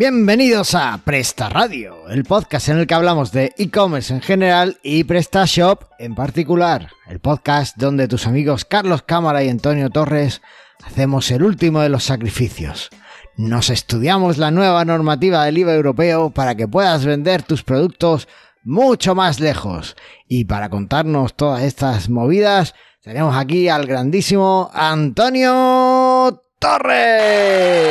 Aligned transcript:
Bienvenidos 0.00 0.74
a 0.74 0.98
Presta 1.04 1.50
Radio, 1.50 2.08
el 2.08 2.24
podcast 2.24 2.70
en 2.70 2.78
el 2.78 2.86
que 2.86 2.94
hablamos 2.94 3.32
de 3.32 3.52
e-commerce 3.58 4.14
en 4.14 4.22
general 4.22 4.78
y 4.82 5.04
PrestaShop 5.04 5.82
en 5.98 6.14
particular. 6.14 6.88
El 7.06 7.20
podcast 7.20 7.76
donde 7.76 8.08
tus 8.08 8.26
amigos 8.26 8.64
Carlos 8.64 9.02
Cámara 9.02 9.44
y 9.44 9.50
Antonio 9.50 9.90
Torres 9.90 10.40
hacemos 10.82 11.30
el 11.30 11.42
último 11.42 11.82
de 11.82 11.90
los 11.90 12.04
sacrificios. 12.04 12.88
Nos 13.36 13.68
estudiamos 13.68 14.38
la 14.38 14.50
nueva 14.50 14.86
normativa 14.86 15.44
del 15.44 15.58
IVA 15.58 15.74
europeo 15.74 16.30
para 16.30 16.54
que 16.54 16.66
puedas 16.66 17.04
vender 17.04 17.42
tus 17.42 17.62
productos 17.62 18.26
mucho 18.64 19.14
más 19.14 19.38
lejos. 19.38 19.96
Y 20.26 20.46
para 20.46 20.70
contarnos 20.70 21.34
todas 21.34 21.62
estas 21.62 22.08
movidas, 22.08 22.74
tenemos 23.02 23.36
aquí 23.36 23.68
al 23.68 23.84
grandísimo 23.84 24.70
Antonio 24.72 26.42
Torres. 26.58 27.90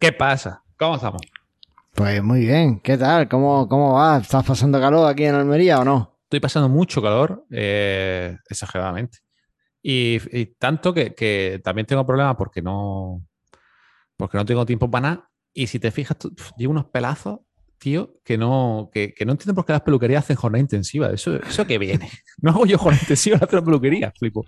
¿Qué 0.00 0.12
pasa? 0.12 0.64
¿Cómo 0.78 0.94
estamos? 0.94 1.20
Pues 1.94 2.22
muy 2.22 2.40
bien, 2.40 2.80
¿qué 2.80 2.96
tal? 2.96 3.28
¿Cómo, 3.28 3.68
cómo 3.68 3.92
va? 3.92 4.16
¿Estás 4.16 4.46
pasando 4.46 4.80
calor 4.80 5.06
aquí 5.06 5.24
en 5.24 5.34
Almería 5.34 5.78
o 5.78 5.84
no? 5.84 6.16
Estoy 6.22 6.40
pasando 6.40 6.70
mucho 6.70 7.02
calor, 7.02 7.44
eh, 7.50 8.34
exageradamente. 8.48 9.18
Y, 9.82 10.18
tanto 10.58 10.94
que, 10.94 11.60
también 11.62 11.86
tengo 11.86 12.06
problemas 12.06 12.34
porque 12.36 12.62
no, 12.62 13.22
porque 14.16 14.38
no 14.38 14.46
tengo 14.46 14.64
tiempo 14.64 14.90
para 14.90 15.10
nada. 15.10 15.30
Y 15.52 15.66
si 15.66 15.78
te 15.78 15.90
fijas, 15.90 16.16
llevo 16.56 16.70
unos 16.70 16.86
pelazos, 16.86 17.40
tío, 17.76 18.14
que 18.24 18.38
no, 18.38 18.88
que, 18.90 19.12
no 19.26 19.32
entiendo 19.32 19.54
por 19.54 19.66
qué 19.66 19.74
las 19.74 19.82
peluquerías 19.82 20.24
hacen 20.24 20.36
jornada 20.36 20.62
intensiva. 20.62 21.10
Eso, 21.10 21.36
eso 21.36 21.66
que 21.66 21.76
viene. 21.76 22.08
No 22.40 22.52
hago 22.52 22.64
yo 22.64 22.78
jornada 22.78 23.02
intensiva 23.02 23.36
en 23.36 23.44
otra 23.44 23.62
peluquería, 23.62 24.14
flipo. 24.18 24.46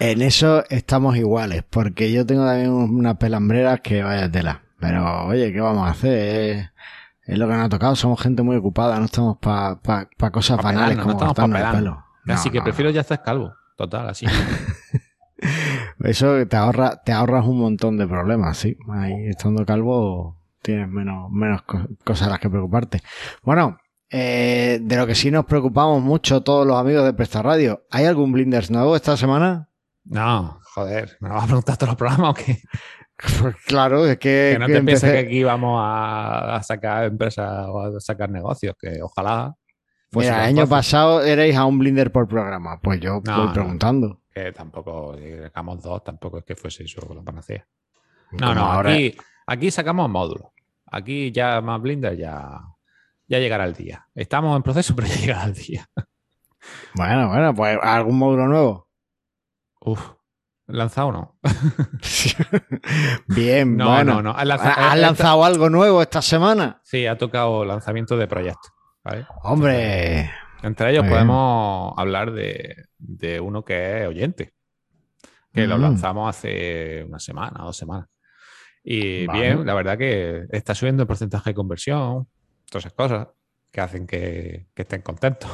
En 0.00 0.22
eso 0.22 0.64
estamos 0.70 1.18
iguales, 1.18 1.64
porque 1.68 2.10
yo 2.10 2.24
tengo 2.24 2.46
también 2.46 2.70
unas 2.70 3.18
pelambreras 3.18 3.82
que 3.82 4.02
vaya 4.02 4.30
tela. 4.30 4.62
Pero, 4.78 5.26
oye, 5.26 5.52
¿qué 5.52 5.60
vamos 5.60 5.86
a 5.86 5.90
hacer? 5.90 6.70
Es, 7.22 7.38
lo 7.38 7.46
que 7.46 7.54
nos 7.54 7.66
ha 7.66 7.68
tocado. 7.68 7.96
Somos 7.96 8.20
gente 8.20 8.42
muy 8.42 8.56
ocupada, 8.56 8.98
no 8.98 9.06
estamos 9.06 9.38
para 9.38 9.76
pa, 9.76 10.30
cosas 10.30 10.62
banales 10.62 10.98
como 10.98 11.12
no 11.12 11.18
cortarnos 11.18 11.60
el 11.60 11.70
pelo. 11.70 12.04
así 12.28 12.50
que 12.50 12.62
prefiero 12.62 12.90
ya 12.90 13.00
estar 13.00 13.22
calvo. 13.22 13.52
Total, 13.76 14.08
así. 14.08 14.26
Eso 16.00 16.46
te 16.46 16.56
ahorra, 16.56 17.02
te 17.02 17.12
ahorras 17.12 17.46
un 17.46 17.58
montón 17.58 17.96
de 17.96 18.06
problemas, 18.06 18.56
sí. 18.56 18.76
Ahí 18.90 19.26
estando 19.26 19.66
calvo 19.66 20.36
tienes 20.66 20.88
menos, 20.88 21.30
menos 21.30 21.62
cosas 22.04 22.26
a 22.26 22.30
las 22.30 22.40
que 22.40 22.50
preocuparte. 22.50 23.00
Bueno, 23.42 23.78
eh, 24.10 24.80
de 24.82 24.96
lo 24.96 25.06
que 25.06 25.14
sí 25.14 25.30
nos 25.30 25.44
preocupamos 25.44 26.02
mucho 26.02 26.42
todos 26.42 26.66
los 26.66 26.76
amigos 26.76 27.04
de 27.04 27.12
Presta 27.12 27.40
Radio, 27.40 27.86
¿hay 27.90 28.04
algún 28.04 28.32
Blinders 28.32 28.70
nuevo 28.70 28.96
esta 28.96 29.16
semana? 29.16 29.68
No, 30.04 30.60
joder, 30.74 31.16
¿me 31.20 31.28
vas 31.28 31.44
a 31.44 31.46
preguntar 31.46 31.76
todos 31.76 31.90
los 31.90 31.96
programas 31.96 32.30
o 32.30 32.34
qué? 32.34 32.62
Pues 33.16 33.56
claro, 33.66 34.06
es 34.06 34.18
que. 34.18 34.50
Que 34.52 34.58
no 34.58 34.66
te 34.66 34.82
pienses 34.82 35.10
que 35.10 35.18
aquí 35.18 35.42
vamos 35.42 35.80
a, 35.82 36.60
sacar 36.62 37.04
empresas 37.04 37.66
o 37.68 37.80
a 37.80 38.00
sacar 38.00 38.30
negocios, 38.30 38.74
que 38.78 39.00
ojalá. 39.02 39.54
Mira, 40.12 40.44
el 40.44 40.56
año 40.56 40.68
pasado 40.68 41.22
erais 41.22 41.56
a 41.56 41.64
un 41.64 41.78
blinder 41.78 42.12
por 42.12 42.28
programa. 42.28 42.80
Pues 42.80 43.00
yo 43.00 43.20
voy 43.20 43.48
preguntando. 43.52 44.22
que 44.32 44.52
tampoco, 44.52 45.16
sacamos 45.42 45.82
dos, 45.82 46.04
tampoco 46.04 46.38
es 46.38 46.44
que 46.44 46.54
fuese 46.54 46.84
eso 46.84 47.06
la 47.14 47.22
panacea. 47.22 47.66
No, 48.32 48.54
no, 48.54 48.72
aquí, 48.72 49.16
aquí 49.46 49.70
sacamos 49.70 50.08
módulos. 50.08 50.48
Aquí 50.86 51.32
ya 51.32 51.60
más 51.60 51.80
blinder 51.82 52.16
ya, 52.16 52.60
ya 53.26 53.38
llegará 53.38 53.64
el 53.64 53.74
día. 53.74 54.06
Estamos 54.14 54.56
en 54.56 54.62
proceso, 54.62 54.94
pero 54.96 55.08
ya 55.08 55.16
llegará 55.16 55.44
el 55.44 55.54
día. 55.54 55.86
Bueno, 56.94 57.28
bueno, 57.28 57.54
pues 57.54 57.78
algún 57.82 58.18
módulo 58.18 58.46
nuevo. 58.46 58.88
Uf, 59.80 60.15
¿Lanzado 60.68 61.08
o 61.08 61.12
no? 61.12 61.38
Bien, 63.28 63.76
no, 63.76 63.90
bueno. 63.90 64.14
No, 64.14 64.22
no. 64.22 64.30
¿Has 64.32 64.44
eh, 64.44 65.00
lanzado, 65.00 65.44
algo 65.44 65.70
nuevo 65.70 66.02
esta 66.02 66.20
semana? 66.20 66.80
Sí, 66.82 67.06
ha 67.06 67.16
tocado 67.16 67.64
lanzamiento 67.64 68.16
de 68.16 68.26
proyectos. 68.26 68.72
Hombre. 69.42 70.30
Entre 70.62 70.90
ellos 70.90 71.06
podemos 71.06 71.94
hablar 71.96 72.32
de, 72.32 73.40
uno 73.40 73.64
que 73.64 74.02
es 74.02 74.08
oyente. 74.08 74.54
Que 75.52 75.66
lo 75.66 75.78
mm. 75.78 75.82
lanzamos 75.82 76.36
hace 76.36 77.04
una 77.04 77.20
semana, 77.20 77.62
dos 77.62 77.76
semanas. 77.76 78.08
Y 78.82 79.26
bien, 79.28 79.64
la 79.64 79.74
verdad 79.74 79.96
que 79.96 80.46
está 80.50 80.74
subiendo 80.74 81.02
el 81.02 81.06
porcentaje 81.06 81.50
de 81.50 81.54
conversión, 81.54 82.28
todas 82.70 82.86
esas 82.86 82.92
cosas 82.92 83.28
que 83.70 83.80
hacen 83.80 84.06
que, 84.06 84.68
estén 84.74 85.02
contentos. 85.02 85.50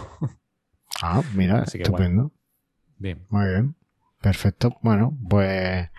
Ah, 1.02 1.22
mira, 1.34 1.62
estupendo. 1.72 2.32
bien. 2.96 3.26
Muy 3.28 3.48
bien. 3.48 3.76
Perfecto. 4.22 4.78
Bueno, 4.82 5.18
pues 5.28 5.90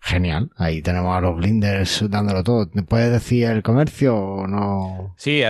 genial. 0.00 0.50
Ahí 0.56 0.82
tenemos 0.82 1.16
a 1.16 1.20
los 1.20 1.36
blinders 1.36 2.04
dándolo 2.08 2.44
todo. 2.44 2.70
¿Puedes 2.86 3.10
decir 3.10 3.46
el 3.46 3.62
comercio 3.62 4.16
o 4.16 4.46
no? 4.46 5.14
Sí, 5.16 5.42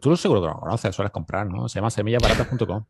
tú 0.00 0.16
seguro 0.16 0.40
que 0.42 0.48
lo 0.48 0.54
conoces, 0.54 0.94
sueles 0.94 1.12
comprar, 1.12 1.46
¿no? 1.46 1.68
Se 1.68 1.76
llama 1.76 1.90
semillabaratas.com. 1.90 2.84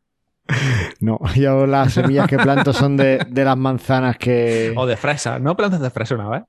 No, 0.99 1.19
yo 1.35 1.65
las 1.65 1.93
semillas 1.93 2.27
que 2.27 2.37
planto 2.37 2.73
son 2.73 2.97
de, 2.97 3.25
las 3.31 3.57
manzanas 3.57 4.17
que. 4.17 4.73
O 4.75 4.85
de 4.85 4.97
fresa. 4.97 5.39
¿No 5.39 5.55
plantas 5.55 5.79
de 5.79 5.89
fresa 5.89 6.15
una 6.15 6.29
vez? 6.29 6.43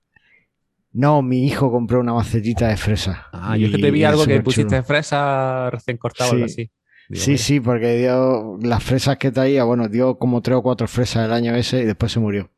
No, 0.92 1.22
mi 1.22 1.46
hijo 1.46 1.70
compró 1.70 2.00
una 2.00 2.14
macetita 2.14 2.68
de 2.68 2.76
fresa. 2.76 3.28
Ah, 3.32 3.56
yo 3.56 3.66
es 3.66 3.72
que 3.72 3.78
te 3.78 3.90
vi 3.90 4.02
algo 4.02 4.26
que 4.26 4.40
pusiste 4.40 4.76
de 4.76 4.82
fresa 4.82 5.70
recién 5.70 5.98
cortado 5.98 6.32
o 6.32 6.44
así 6.44 6.70
sí, 7.12 7.38
sí, 7.38 7.60
porque 7.60 7.96
dio 7.96 8.58
las 8.62 8.82
fresas 8.82 9.18
que 9.18 9.30
traía, 9.30 9.64
bueno, 9.64 9.88
dio 9.88 10.18
como 10.18 10.40
tres 10.40 10.56
o 10.56 10.62
cuatro 10.62 10.88
fresas 10.88 11.26
el 11.26 11.32
año 11.32 11.54
ese 11.54 11.80
y 11.82 11.84
después 11.84 12.12
se 12.12 12.20
murió. 12.20 12.50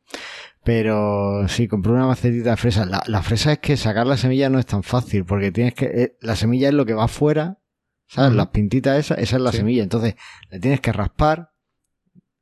Pero 0.65 1.47
sí, 1.47 1.67
compré 1.67 1.91
una 1.91 2.07
macetita 2.07 2.49
de 2.49 2.57
fresas. 2.57 2.89
La, 3.07 3.21
fresa 3.21 3.51
es 3.51 3.59
que 3.59 3.77
sacar 3.77 4.07
la 4.07 4.17
semilla 4.17 4.49
no 4.49 4.57
es 4.57 4.65
tan 4.65 4.81
fácil, 4.81 5.23
porque 5.23 5.51
tienes 5.51 5.75
que. 5.75 5.85
Eh, 5.85 6.17
la 6.21 6.35
semilla 6.35 6.69
es 6.69 6.73
lo 6.73 6.87
que 6.87 6.95
va 6.95 7.05
afuera, 7.05 7.59
¿sabes? 8.07 8.33
Las 8.33 8.47
pintitas 8.47 8.97
esas, 8.97 9.19
esa 9.19 9.35
es 9.35 9.41
la 9.43 9.51
semilla. 9.51 9.83
Entonces, 9.83 10.15
la 10.49 10.59
tienes 10.59 10.81
que 10.81 10.91
raspar, 10.91 11.51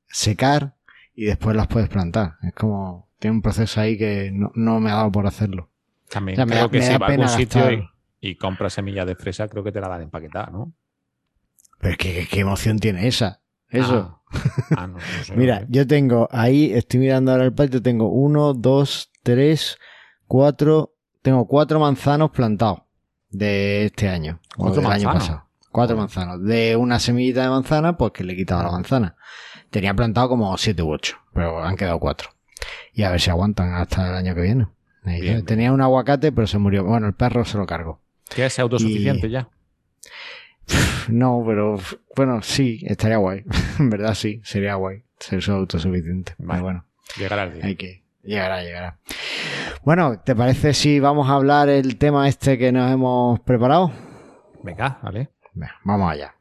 secar 0.08 0.78
y 1.14 1.26
después 1.26 1.54
las 1.58 1.68
puedes 1.68 1.90
plantar. 1.90 2.38
Es 2.44 2.54
como. 2.54 3.12
Tiene 3.20 3.36
un 3.36 3.42
proceso 3.42 3.82
ahí 3.82 3.98
que 3.98 4.32
no, 4.34 4.80
me 4.80 4.90
ha 4.90 4.96
dado 4.96 5.12
por 5.12 5.28
hacerlo. 5.28 5.70
También 6.10 6.38
creo 6.38 6.70
que 6.70 6.82
si 6.82 6.94
vas 6.94 7.10
a 7.10 7.14
algún 7.14 7.30
sitio 7.30 7.72
y, 7.72 7.90
y 8.22 8.36
compras 8.36 8.74
semillas 8.74 9.06
de 9.06 9.16
fresa, 9.16 9.50
creo 9.50 9.66
que 9.66 9.74
te 9.74 9.82
la 9.82 9.90
dan 9.90 10.04
empaquetada, 10.04 10.50
¿no? 10.50 10.74
Pero 11.84 11.98
¿qué, 12.00 12.28
qué 12.32 12.40
emoción 12.40 12.80
tiene 12.80 13.08
esa? 13.08 13.42
Eso. 13.70 14.20
Ah. 14.20 14.24
Ah, 14.78 14.90
Mira, 15.36 15.66
yo 15.70 15.86
tengo 15.86 16.28
ahí, 16.32 16.74
estoy 16.74 17.02
mirando 17.02 17.32
ahora 17.32 17.44
el 17.44 17.54
patio, 17.54 17.82
tengo 17.82 18.10
uno, 18.10 18.54
dos, 18.54 19.12
tres, 19.22 19.78
cuatro, 20.26 20.96
tengo 21.22 21.46
cuatro 21.46 21.80
manzanos 21.80 22.32
plantados 22.32 22.84
de 23.30 23.86
este 23.86 24.10
año. 24.10 24.40
¿Cuatro 24.56 24.82
del 24.82 24.92
año 24.92 25.12
pasado. 25.12 25.46
Cuatro 25.72 25.98
manzanos. 25.98 26.44
De 26.44 26.76
una 26.76 27.00
semillita 27.00 27.44
de 27.44 27.50
manzana, 27.50 27.98
pues 27.98 28.14
que 28.14 28.24
le 28.24 28.34
he 28.34 28.36
quitado 28.38 28.64
la 28.64 28.72
manzana. 28.72 29.16
Tenía 29.70 29.94
plantado 29.94 30.30
como 30.30 30.58
siete 30.58 30.84
u 30.84 30.92
ocho, 30.92 31.18
pero 31.34 31.64
han 31.64 31.76
quedado 31.76 32.00
cuatro. 32.00 32.30
Y 32.94 33.04
a 33.04 33.12
ver 33.12 33.20
si 33.20 33.30
aguantan 33.30 33.74
hasta 33.74 34.08
el 34.08 34.16
año 34.16 34.36
que 34.36 34.42
viene. 34.42 34.68
Tenía 35.46 35.74
un 35.74 35.82
aguacate, 35.82 36.32
pero 36.32 36.48
se 36.48 36.60
murió. 36.60 36.86
Bueno, 36.86 37.08
el 37.08 37.14
perro 37.14 37.44
se 37.44 37.58
lo 37.58 37.66
cargó. 37.66 38.00
Que 38.34 38.46
es 38.46 38.58
autosuficiente 38.58 39.30
ya. 39.30 39.50
No, 41.10 41.44
pero 41.46 41.78
bueno, 42.16 42.42
sí, 42.42 42.80
estaría 42.86 43.18
guay. 43.18 43.44
en 43.80 43.90
verdad 43.90 44.14
sí, 44.14 44.42
sería 44.44 44.76
guay 44.76 45.04
ser 45.20 45.50
autosuficiente. 45.50 46.34
Vale. 46.38 46.62
bueno, 46.62 46.86
llegará 47.18 47.44
el 47.44 47.54
día. 47.54 47.66
Hay 47.66 47.76
que, 47.76 48.04
llegará, 48.24 48.62
llegará. 48.64 49.00
Bueno, 49.84 50.20
¿te 50.24 50.36
parece 50.36 50.74
si 50.74 51.00
vamos 51.00 51.30
a 51.30 51.34
hablar 51.34 51.70
el 51.70 51.98
tema 51.98 52.28
este 52.28 52.58
que 52.58 52.72
nos 52.72 52.92
hemos 52.92 53.40
preparado? 53.42 53.92
Venga, 54.64 55.00
vale. 55.02 55.30
vamos 55.84 56.12
allá. 56.12 56.36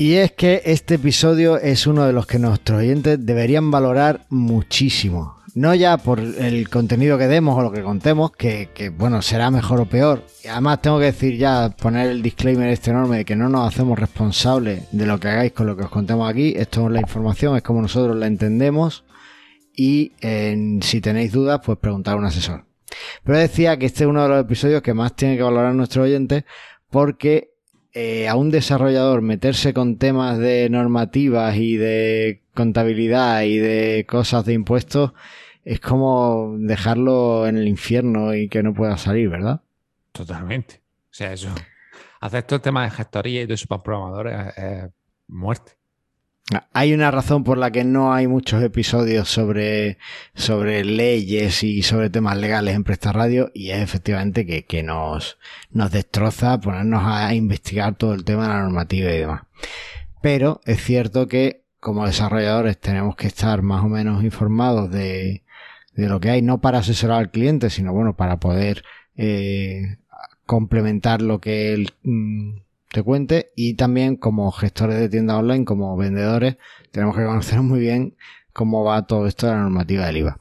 Y 0.00 0.14
es 0.14 0.32
que 0.32 0.62
este 0.64 0.94
episodio 0.94 1.58
es 1.58 1.86
uno 1.86 2.06
de 2.06 2.14
los 2.14 2.26
que 2.26 2.38
nuestros 2.38 2.78
oyentes 2.78 3.18
deberían 3.26 3.70
valorar 3.70 4.24
muchísimo. 4.30 5.36
No 5.54 5.74
ya 5.74 5.98
por 5.98 6.20
el 6.20 6.70
contenido 6.70 7.18
que 7.18 7.26
demos 7.26 7.58
o 7.58 7.60
lo 7.60 7.70
que 7.70 7.82
contemos, 7.82 8.32
que, 8.32 8.94
bueno, 8.96 9.20
será 9.20 9.50
mejor 9.50 9.82
o 9.82 9.84
peor. 9.84 10.24
Y 10.42 10.48
además 10.48 10.80
tengo 10.80 10.98
que 10.98 11.04
decir 11.04 11.36
ya, 11.36 11.68
poner 11.76 12.08
el 12.08 12.22
disclaimer 12.22 12.70
este 12.70 12.92
enorme 12.92 13.18
de 13.18 13.24
que 13.26 13.36
no 13.36 13.50
nos 13.50 13.68
hacemos 13.68 13.98
responsables 13.98 14.84
de 14.90 15.04
lo 15.04 15.20
que 15.20 15.28
hagáis 15.28 15.52
con 15.52 15.66
lo 15.66 15.76
que 15.76 15.82
os 15.82 15.90
contemos 15.90 16.30
aquí. 16.30 16.54
Esto 16.56 16.86
es 16.86 16.92
la 16.92 17.00
información, 17.00 17.58
es 17.58 17.62
como 17.62 17.82
nosotros 17.82 18.16
la 18.16 18.26
entendemos. 18.26 19.04
Y 19.76 20.12
si 20.80 21.02
tenéis 21.02 21.30
dudas, 21.30 21.60
pues 21.62 21.76
preguntar 21.76 22.14
a 22.14 22.16
un 22.16 22.24
asesor. 22.24 22.64
Pero 23.22 23.36
decía 23.36 23.78
que 23.78 23.84
este 23.84 24.04
es 24.04 24.08
uno 24.08 24.22
de 24.22 24.30
los 24.30 24.40
episodios 24.40 24.80
que 24.80 24.94
más 24.94 25.14
tiene 25.14 25.36
que 25.36 25.42
valorar 25.42 25.74
nuestro 25.74 26.04
oyente 26.04 26.46
porque 26.88 27.49
eh, 27.92 28.28
a 28.28 28.36
un 28.36 28.50
desarrollador 28.50 29.20
meterse 29.22 29.74
con 29.74 29.96
temas 29.96 30.38
de 30.38 30.68
normativas 30.70 31.56
y 31.56 31.76
de 31.76 32.42
contabilidad 32.54 33.42
y 33.42 33.58
de 33.58 34.06
cosas 34.08 34.44
de 34.44 34.52
impuestos 34.52 35.12
es 35.64 35.80
como 35.80 36.56
dejarlo 36.58 37.46
en 37.46 37.56
el 37.56 37.68
infierno 37.68 38.34
y 38.34 38.48
que 38.48 38.62
no 38.62 38.74
pueda 38.74 38.96
salir, 38.96 39.28
¿verdad? 39.28 39.60
Totalmente. 40.12 40.82
O 41.10 41.14
sea, 41.14 41.32
eso. 41.32 41.48
hacer 42.20 42.44
todo 42.44 42.56
el 42.56 42.62
tema 42.62 42.84
de 42.84 42.90
gestoría 42.90 43.42
y 43.42 43.46
de 43.46 43.56
super 43.56 43.80
programadores 43.80 44.56
es 44.56 44.90
muerte. 45.26 45.79
Hay 46.72 46.92
una 46.92 47.10
razón 47.10 47.44
por 47.44 47.58
la 47.58 47.70
que 47.70 47.84
no 47.84 48.12
hay 48.12 48.26
muchos 48.26 48.62
episodios 48.62 49.28
sobre, 49.28 49.98
sobre 50.34 50.84
leyes 50.84 51.62
y 51.62 51.82
sobre 51.82 52.10
temas 52.10 52.36
legales 52.36 52.74
en 52.74 52.84
Presta 52.84 53.12
Radio 53.12 53.50
y 53.54 53.70
es 53.70 53.78
efectivamente 53.78 54.44
que, 54.44 54.64
que 54.64 54.82
nos, 54.82 55.38
nos 55.70 55.92
destroza 55.92 56.60
ponernos 56.60 57.02
a 57.04 57.34
investigar 57.34 57.94
todo 57.94 58.14
el 58.14 58.24
tema 58.24 58.44
de 58.44 58.48
la 58.48 58.62
normativa 58.62 59.12
y 59.12 59.18
demás. 59.18 59.42
Pero 60.22 60.60
es 60.64 60.82
cierto 60.82 61.28
que 61.28 61.64
como 61.78 62.06
desarrolladores 62.06 62.78
tenemos 62.78 63.16
que 63.16 63.26
estar 63.26 63.62
más 63.62 63.84
o 63.84 63.88
menos 63.88 64.22
informados 64.24 64.90
de, 64.90 65.44
de 65.94 66.08
lo 66.08 66.20
que 66.20 66.30
hay, 66.30 66.42
no 66.42 66.60
para 66.60 66.78
asesorar 66.78 67.18
al 67.18 67.30
cliente, 67.30 67.70
sino 67.70 67.92
bueno, 67.92 68.16
para 68.16 68.38
poder 68.38 68.84
eh, 69.16 69.98
complementar 70.46 71.22
lo 71.22 71.40
que 71.40 71.72
él 71.72 71.92
mm, 72.02 72.58
te 72.92 73.02
cuente 73.02 73.52
y 73.54 73.74
también 73.74 74.16
como 74.16 74.50
gestores 74.52 74.98
de 74.98 75.08
tiendas 75.08 75.38
online, 75.38 75.64
como 75.64 75.96
vendedores, 75.96 76.56
tenemos 76.90 77.16
que 77.16 77.24
conocer 77.24 77.60
muy 77.62 77.80
bien 77.80 78.16
cómo 78.52 78.84
va 78.84 79.06
todo 79.06 79.26
esto 79.26 79.46
de 79.46 79.52
la 79.52 79.62
normativa 79.62 80.06
del 80.06 80.18
IVA. 80.18 80.40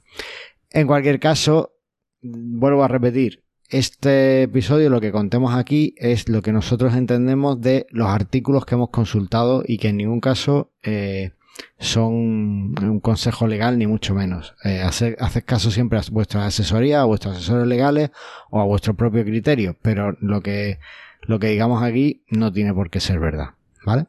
En 0.71 0.87
cualquier 0.87 1.19
caso, 1.19 1.73
vuelvo 2.21 2.83
a 2.83 2.87
repetir, 2.87 3.43
este 3.69 4.43
episodio 4.43 4.89
lo 4.89 4.99
que 4.99 5.11
contemos 5.11 5.53
aquí 5.53 5.93
es 5.97 6.27
lo 6.27 6.41
que 6.41 6.51
nosotros 6.51 6.95
entendemos 6.95 7.61
de 7.61 7.85
los 7.91 8.07
artículos 8.07 8.65
que 8.65 8.73
hemos 8.73 8.89
consultado 8.89 9.63
y 9.65 9.77
que 9.77 9.89
en 9.89 9.97
ningún 9.97 10.21
caso 10.21 10.71
eh, 10.81 11.33
son 11.77 12.13
un 12.13 12.99
consejo 12.99 13.45
legal 13.45 13.77
ni 13.77 13.85
mucho 13.85 14.15
menos. 14.15 14.55
Eh, 14.63 14.83
caso 15.45 15.69
siempre 15.69 15.99
a 15.99 16.03
vuestras 16.11 16.47
asesorías, 16.47 17.01
a 17.01 17.05
vuestros 17.05 17.37
asesores 17.37 17.67
legales 17.67 18.09
o 18.49 18.59
a 18.59 18.65
vuestro 18.65 18.95
propio 18.95 19.23
criterio, 19.23 19.77
pero 19.83 20.17
lo 20.19 20.41
que, 20.41 20.79
lo 21.21 21.39
que 21.39 21.47
digamos 21.47 21.83
aquí 21.83 22.23
no 22.29 22.51
tiene 22.51 22.73
por 22.73 22.89
qué 22.89 22.99
ser 22.99 23.19
verdad, 23.19 23.51
¿vale? 23.85 24.05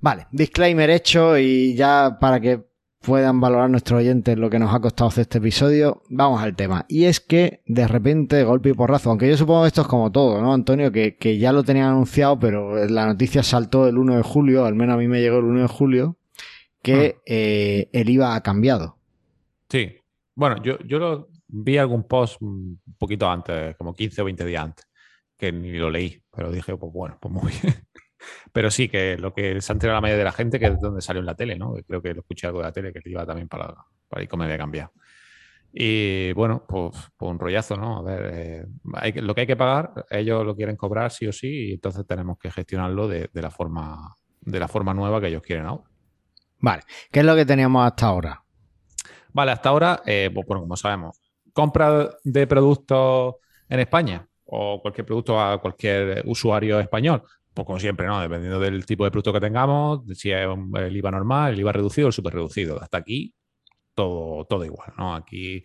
Vale, 0.00 0.26
disclaimer 0.32 0.90
hecho 0.90 1.38
y 1.38 1.74
ya 1.74 2.18
para 2.20 2.40
que 2.40 2.64
puedan 3.00 3.40
valorar 3.40 3.68
nuestros 3.70 4.00
oyentes 4.00 4.38
lo 4.38 4.48
que 4.48 4.58
nos 4.58 4.74
ha 4.74 4.80
costado 4.80 5.08
hacer 5.08 5.22
este 5.22 5.38
episodio, 5.38 6.02
vamos 6.08 6.42
al 6.42 6.56
tema. 6.56 6.86
Y 6.88 7.04
es 7.04 7.20
que 7.20 7.62
de 7.66 7.86
repente, 7.86 8.42
golpe 8.44 8.70
y 8.70 8.72
porrazo, 8.72 9.10
aunque 9.10 9.28
yo 9.28 9.36
supongo 9.36 9.62
que 9.62 9.68
esto 9.68 9.82
es 9.82 9.86
como 9.86 10.10
todo, 10.10 10.40
¿no, 10.40 10.52
Antonio? 10.52 10.90
Que, 10.90 11.38
ya 11.38 11.52
lo 11.52 11.62
tenían 11.62 11.88
anunciado, 11.88 12.38
pero 12.38 12.86
la 12.86 13.06
noticia 13.06 13.42
saltó 13.42 13.86
el 13.86 13.98
1 13.98 14.16
de 14.16 14.22
julio, 14.22 14.64
al 14.64 14.74
menos 14.74 14.94
a 14.94 14.98
mí 14.98 15.06
me 15.06 15.20
llegó 15.20 15.38
el 15.38 15.44
1 15.44 15.62
de 15.62 15.68
julio, 15.68 16.16
que 16.82 17.16
ah. 17.16 17.22
eh, 17.26 17.88
el 17.92 18.08
IVA 18.08 18.34
ha 18.34 18.42
cambiado. 18.42 18.96
Sí. 19.68 19.96
Bueno, 20.34 20.62
yo, 20.62 20.78
yo 20.80 20.98
lo, 20.98 21.28
vi 21.48 21.78
algún 21.78 22.04
post 22.04 22.40
un 22.42 22.80
poquito 22.98 23.30
antes, 23.30 23.76
como 23.76 23.94
15 23.94 24.22
o 24.22 24.24
20 24.24 24.44
días 24.44 24.64
antes, 24.64 24.86
que 25.36 25.52
ni 25.52 25.72
lo 25.72 25.90
leí, 25.90 26.22
pero 26.30 26.50
dije, 26.50 26.76
pues 26.76 26.92
bueno, 26.92 27.18
pues 27.20 27.32
muy 27.32 27.52
bien. 27.62 27.74
Pero 28.52 28.70
sí, 28.70 28.88
que 28.88 29.18
lo 29.18 29.34
que 29.34 29.60
se 29.60 29.70
ha 29.70 29.74
enterado 29.74 29.98
la 29.98 30.00
mayoría 30.00 30.18
de 30.18 30.24
la 30.24 30.32
gente, 30.32 30.58
que 30.58 30.66
es 30.66 30.80
donde 30.80 31.02
salió 31.02 31.20
en 31.20 31.26
la 31.26 31.34
tele, 31.34 31.58
¿no? 31.58 31.74
Creo 31.86 32.00
que 32.00 32.14
lo 32.14 32.20
escuché 32.20 32.46
algo 32.46 32.60
de 32.60 32.64
la 32.64 32.72
tele, 32.72 32.90
que 32.90 33.02
iba 33.04 33.26
también 33.26 33.48
para, 33.48 33.74
para 34.08 34.22
ir 34.22 34.34
me 34.34 34.44
había 34.44 34.56
cambiado. 34.56 34.92
Y 35.76 36.32
bueno, 36.34 36.64
pues, 36.66 36.92
pues, 37.16 37.30
un 37.30 37.38
rollazo, 37.38 37.76
¿no? 37.76 37.98
A 37.98 38.02
ver, 38.02 38.30
eh, 38.32 39.20
lo 39.20 39.34
que 39.34 39.42
hay 39.42 39.46
que 39.46 39.56
pagar, 39.56 40.06
ellos 40.08 40.46
lo 40.46 40.54
quieren 40.54 40.76
cobrar 40.76 41.10
sí 41.10 41.26
o 41.26 41.32
sí, 41.32 41.70
y 41.70 41.72
entonces 41.74 42.06
tenemos 42.06 42.38
que 42.38 42.50
gestionarlo 42.50 43.08
de, 43.08 43.28
la, 43.34 43.50
forma, 43.50 44.14
de 44.40 44.60
la 44.60 44.68
forma 44.68 44.94
nueva 44.94 45.20
que 45.20 45.26
ellos 45.26 45.42
quieren 45.42 45.66
ahora. 45.66 45.90
Vale, 46.60 46.82
¿qué 47.10 47.20
es 47.20 47.26
lo 47.26 47.34
que 47.34 47.44
teníamos 47.44 47.84
hasta 47.84 48.06
ahora? 48.06 48.42
Vale, 49.32 49.50
hasta 49.50 49.68
ahora, 49.68 50.02
eh, 50.06 50.30
pues 50.32 50.46
bueno, 50.46 50.62
como 50.62 50.76
sabemos, 50.76 51.20
compra 51.52 52.08
de 52.22 52.46
productos 52.46 53.34
en 53.68 53.80
España 53.80 54.28
o 54.46 54.80
cualquier 54.80 55.06
producto 55.06 55.40
a 55.40 55.60
cualquier 55.60 56.22
usuario 56.26 56.80
español, 56.80 57.22
pues 57.52 57.66
como 57.66 57.78
siempre, 57.78 58.06
¿no? 58.06 58.20
Dependiendo 58.20 58.58
del 58.58 58.84
tipo 58.84 59.04
de 59.04 59.10
producto 59.10 59.32
que 59.32 59.40
tengamos, 59.40 60.02
si 60.14 60.30
es 60.30 60.46
el 60.74 60.96
IVA 60.96 61.10
normal, 61.10 61.52
el 61.52 61.60
IVA 61.60 61.72
reducido 61.72 62.06
o 62.06 62.08
el 62.08 62.12
super 62.12 62.34
reducido. 62.34 62.82
Hasta 62.82 62.98
aquí, 62.98 63.34
todo, 63.94 64.44
todo 64.44 64.64
igual, 64.64 64.92
¿no? 64.98 65.14
Aquí 65.14 65.64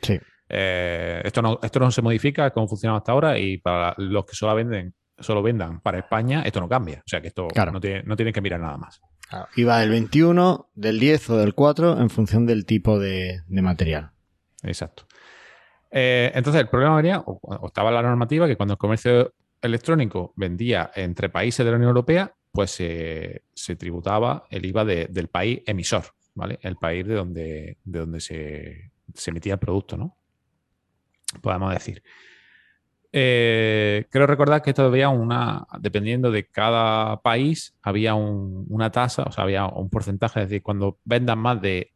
eh, 0.50 1.22
esto, 1.24 1.42
no, 1.42 1.60
esto 1.62 1.80
no 1.80 1.92
se 1.92 2.02
modifica, 2.02 2.48
es 2.48 2.54
como 2.54 2.68
funciona 2.68 2.98
hasta 2.98 3.12
ahora, 3.12 3.38
y 3.38 3.58
para 3.58 3.94
los 3.98 4.26
que 4.26 4.36
solo 4.36 4.56
venden, 4.56 4.94
solo 5.20 5.44
vendan 5.44 5.82
para 5.82 6.00
España, 6.00 6.42
esto 6.44 6.60
no 6.60 6.68
cambia. 6.68 7.00
O 7.00 7.10
sea 7.10 7.22
que 7.22 7.28
esto 7.28 7.48
no, 7.72 7.80
tiene, 7.80 8.04
no 8.04 8.16
tienen 8.16 8.34
que 8.34 8.42
mirar 8.42 8.60
nada 8.60 8.78
más. 8.78 9.02
IVA 9.56 9.80
del 9.80 9.90
21, 9.92 10.72
del 10.74 11.00
10 11.00 11.30
o 11.30 11.38
del 11.38 11.54
4 11.54 12.02
en 12.02 12.10
función 12.10 12.46
del 12.46 12.66
tipo 12.66 12.98
de, 12.98 13.42
material. 13.48 14.12
Exacto. 14.64 15.06
Eh, 15.92 16.32
entonces, 16.36 16.62
el 16.62 16.70
problema 16.70 16.96
venía, 16.96 17.24
o, 17.26 17.68
estaba 17.68 17.92
la 17.92 18.02
normativa, 18.02 18.48
que 18.48 18.56
cuando 18.56 18.74
el 18.74 18.78
comercio 18.78 19.34
electrónico 19.62 20.34
vendía 20.36 20.92
entre 20.96 21.30
países 21.30 21.66
de 21.66 21.72
la 21.72 21.78
Unión 21.78 21.90
Europea, 21.90 22.34
pues 22.52 22.72
se 22.72 23.76
tributaba 23.78 24.46
el 24.50 24.66
IVA 24.66 24.86
del 24.86 25.28
país 25.28 25.62
emisor, 25.66 26.04
¿vale? 26.34 26.60
El 26.62 26.78
país 26.78 27.06
de 27.06 27.14
donde, 27.14 27.78
de 27.84 28.00
donde 28.00 28.20
se, 28.20 28.92
emitía 29.28 29.54
el 29.54 29.60
producto, 29.60 29.98
¿no? 29.98 30.18
Podemos 31.42 31.74
decir. 31.74 32.02
Eh, 33.12 34.06
quiero 34.12 34.28
recordar 34.28 34.62
que 34.62 34.70
esto 34.70 34.84
había 34.84 35.10
una, 35.10 35.66
dependiendo 35.80 36.32
de 36.32 36.46
cada 36.46 37.22
país, 37.22 37.76
había 37.82 38.16
una 38.16 38.92
tasa, 38.92 39.24
o 39.24 39.32
sea, 39.32 39.44
había 39.44 39.66
un 39.66 39.90
porcentaje, 39.90 40.42
es 40.42 40.50
decir, 40.50 40.64
cuando 40.64 41.00
vendan 41.04 41.40
más 41.40 41.62
de 41.62 41.92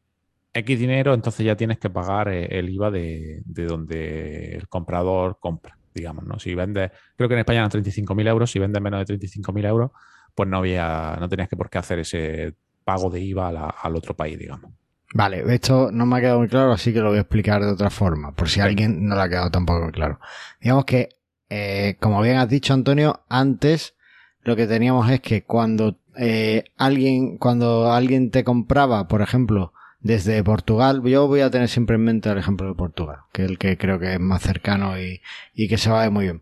X 0.54 0.80
dinero, 0.80 1.14
entonces 1.14 1.46
ya 1.46 1.56
tienes 1.56 1.80
que 1.80 1.90
pagar 1.90 2.30
eh, 2.30 2.48
el 2.52 2.70
IVA 2.70 2.92
de, 2.92 3.42
de 3.46 3.66
donde 3.66 4.56
el 4.56 4.68
comprador 4.68 5.38
compra 5.40 5.78
digamos, 5.94 6.26
¿no? 6.26 6.40
Si 6.40 6.56
vende 6.56 6.92
creo 7.16 7.30
que 7.30 7.36
en 7.36 7.40
España 7.40 7.60
eran 7.60 7.72
35.000 7.72 8.28
euros, 8.28 8.52
si 8.52 8.60
vendes 8.60 8.82
menos 8.82 9.06
de 9.06 9.18
35.000 9.18 9.68
euros, 9.68 9.92
pues 10.34 10.50
no 10.50 10.58
había, 10.58 11.18
no 11.20 11.30
tenías 11.30 11.50
que 11.50 11.56
por 11.56 11.70
qué 11.70 11.78
hacer 11.78 12.00
ese 12.00 12.56
pago 12.84 13.10
de 13.10 13.22
IVA 13.22 13.70
al 13.70 13.96
otro 13.96 14.16
país, 14.16 14.38
digamos. 14.38 14.72
Vale, 15.14 15.44
esto 15.54 15.92
no 15.92 16.06
me 16.08 16.18
ha 16.18 16.22
quedado 16.22 16.40
muy 16.40 16.48
claro, 16.48 16.72
así 16.72 16.92
que 16.92 17.00
lo 17.00 17.10
voy 17.10 17.20
a 17.20 17.22
explicar 17.22 17.62
de 17.62 17.72
otra 17.72 17.92
forma, 17.92 18.32
por 18.34 18.50
si 18.50 18.60
a 18.60 18.64
alguien 18.64 19.08
no 19.08 19.16
le 19.16 19.22
ha 19.22 19.30
quedado 19.30 19.52
tampoco 19.52 19.84
muy 19.84 19.92
claro. 19.92 20.20
Digamos 20.60 20.86
que, 20.86 21.10
eh, 21.50 21.98
como 22.00 22.22
bien 22.22 22.38
has 22.38 22.50
dicho, 22.50 22.74
Antonio, 22.74 23.24
antes 23.30 23.96
lo 24.42 24.56
que 24.56 24.66
teníamos 24.66 25.10
es 25.12 25.22
que 25.22 25.44
cuando 25.44 26.00
eh, 26.18 26.64
alguien, 26.78 27.38
cuando 27.38 27.92
alguien 27.92 28.32
te 28.32 28.44
compraba, 28.44 29.08
por 29.08 29.22
ejemplo, 29.22 29.73
desde 30.04 30.44
Portugal, 30.44 31.02
yo 31.04 31.28
voy 31.28 31.40
a 31.40 31.50
tener 31.50 31.70
siempre 31.70 31.96
en 31.96 32.04
mente 32.04 32.30
el 32.30 32.38
ejemplo 32.38 32.68
de 32.68 32.76
Portugal, 32.76 33.20
que 33.32 33.46
es 33.46 33.50
el 33.50 33.58
que 33.58 33.78
creo 33.78 34.00
que 34.00 34.14
es 34.14 34.20
más 34.20 34.42
cercano 34.42 34.96
y, 35.00 35.22
que 35.68 35.78
se 35.78 35.90
va 35.90 36.08
muy 36.10 36.26
bien. 36.26 36.42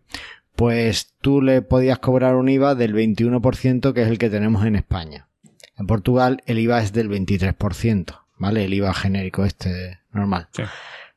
Pues 0.56 1.14
tú 1.20 1.40
le 1.40 1.62
podías 1.62 2.00
cobrar 2.00 2.34
un 2.34 2.48
IVA 2.48 2.74
del 2.74 2.92
21%, 2.94 3.92
que 3.92 4.02
es 4.02 4.08
el 4.08 4.18
que 4.18 4.30
tenemos 4.30 4.66
en 4.66 4.74
España. 4.74 5.28
En 5.78 5.86
Portugal 5.86 6.42
el 6.46 6.58
IVA 6.58 6.82
es 6.82 6.92
del 6.92 7.08
23%, 7.08 8.20
¿vale? 8.36 8.64
El 8.64 8.74
IVA 8.74 8.92
genérico 8.92 9.44
este 9.44 10.00
normal. 10.12 10.48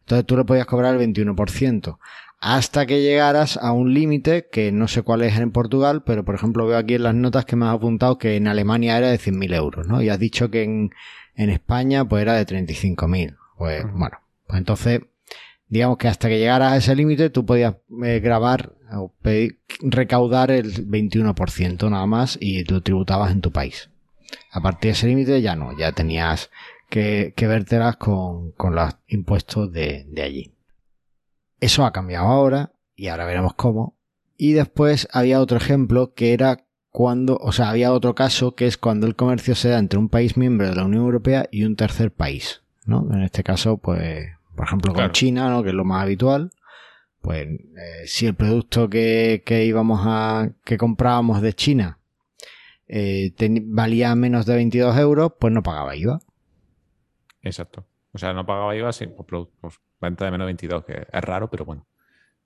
Entonces 0.01 0.25
tú 0.25 0.37
le 0.37 0.45
podías 0.45 0.67
cobrar 0.67 0.95
el 0.95 1.15
21%. 1.15 1.97
Hasta 2.39 2.85
que 2.85 3.01
llegaras 3.01 3.57
a 3.57 3.71
un 3.71 3.93
límite 3.93 4.49
que 4.51 4.71
no 4.71 4.87
sé 4.87 5.01
cuál 5.01 5.23
es 5.23 5.35
en 5.39 5.51
Portugal, 5.51 6.03
pero 6.05 6.23
por 6.23 6.35
ejemplo 6.35 6.67
veo 6.67 6.77
aquí 6.77 6.93
en 6.93 7.03
las 7.03 7.15
notas 7.15 7.45
que 7.45 7.55
me 7.55 7.65
has 7.65 7.73
apuntado 7.73 8.19
que 8.19 8.35
en 8.35 8.47
Alemania 8.47 8.97
era 8.97 9.09
de 9.09 9.17
100.000 9.17 9.55
euros, 9.55 9.87
¿no? 9.87 10.01
Y 10.01 10.09
has 10.09 10.19
dicho 10.19 10.51
que 10.51 10.63
en, 10.63 10.91
en 11.35 11.49
España 11.49 12.05
pues 12.05 12.21
era 12.21 12.33
de 12.33 12.45
35.000. 12.45 13.37
Pues 13.57 13.83
bueno, 13.93 14.19
pues 14.47 14.57
entonces 14.59 15.01
digamos 15.67 15.97
que 15.97 16.07
hasta 16.07 16.29
que 16.29 16.39
llegaras 16.39 16.73
a 16.73 16.77
ese 16.77 16.95
límite 16.95 17.29
tú 17.29 17.45
podías 17.45 17.75
eh, 18.03 18.19
grabar 18.19 18.73
o 18.91 19.11
recaudar 19.81 20.51
el 20.51 20.87
21% 20.87 21.89
nada 21.89 22.05
más 22.05 22.37
y 22.39 22.63
lo 22.65 22.81
tributabas 22.81 23.31
en 23.31 23.41
tu 23.41 23.51
país. 23.51 23.89
A 24.51 24.61
partir 24.61 24.89
de 24.89 24.93
ese 24.93 25.07
límite 25.07 25.41
ya 25.41 25.55
no, 25.55 25.77
ya 25.77 25.91
tenías 25.91 26.49
que, 26.89 27.33
que 27.35 27.47
vértelas 27.47 27.97
con, 27.97 28.51
con 28.51 28.75
los 28.75 28.95
impuestos 29.07 29.71
de, 29.71 30.05
de 30.07 30.21
allí. 30.21 30.51
Eso 31.59 31.85
ha 31.85 31.91
cambiado 31.93 32.27
ahora 32.27 32.73
y 32.95 33.07
ahora 33.07 33.25
veremos 33.25 33.53
cómo. 33.55 33.95
Y 34.37 34.53
después 34.53 35.07
había 35.11 35.39
otro 35.39 35.57
ejemplo 35.57 36.13
que 36.13 36.33
era 36.33 36.64
cuando, 36.95 37.37
o 37.41 37.51
sea, 37.51 37.71
había 37.71 37.91
otro 37.91 38.15
caso 38.15 38.55
que 38.55 38.67
es 38.67 38.77
cuando 38.77 39.05
el 39.05 39.17
comercio 39.17 39.53
se 39.53 39.67
da 39.67 39.79
entre 39.79 39.99
un 39.99 40.07
país 40.07 40.37
miembro 40.37 40.69
de 40.69 40.75
la 40.75 40.85
Unión 40.85 41.03
Europea 41.03 41.45
y 41.51 41.65
un 41.65 41.75
tercer 41.75 42.09
país, 42.09 42.63
¿no? 42.85 43.05
En 43.11 43.21
este 43.21 43.43
caso, 43.43 43.75
pues, 43.75 44.29
por 44.55 44.65
ejemplo, 44.65 44.93
con 44.93 45.11
China, 45.11 45.49
¿no? 45.49 45.61
Que 45.61 45.71
es 45.71 45.75
lo 45.75 45.83
más 45.83 46.03
habitual. 46.03 46.51
Pues, 47.19 47.47
eh, 47.49 48.05
si 48.05 48.27
el 48.27 48.35
producto 48.35 48.89
que, 48.89 49.43
que, 49.45 49.65
íbamos 49.65 50.03
a, 50.05 50.51
que 50.63 50.77
comprábamos 50.77 51.41
de 51.41 51.51
China 51.51 51.99
eh, 52.87 53.33
valía 53.65 54.15
menos 54.15 54.45
de 54.45 54.55
22 54.55 54.97
euros, 54.97 55.33
pues 55.37 55.51
no 55.51 55.63
pagaba 55.63 55.97
IVA. 55.97 56.21
Exacto. 57.41 57.85
O 58.13 58.17
sea, 58.17 58.31
no 58.31 58.45
pagaba 58.45 58.73
IVA 58.73 58.93
sin 58.93 59.13
por, 59.13 59.49
venta 59.99 60.23
de 60.23 60.31
menos 60.31 60.45
de 60.45 60.47
22, 60.47 60.85
que 60.85 61.07
es 61.11 61.21
raro, 61.25 61.49
pero 61.51 61.65
bueno, 61.65 61.85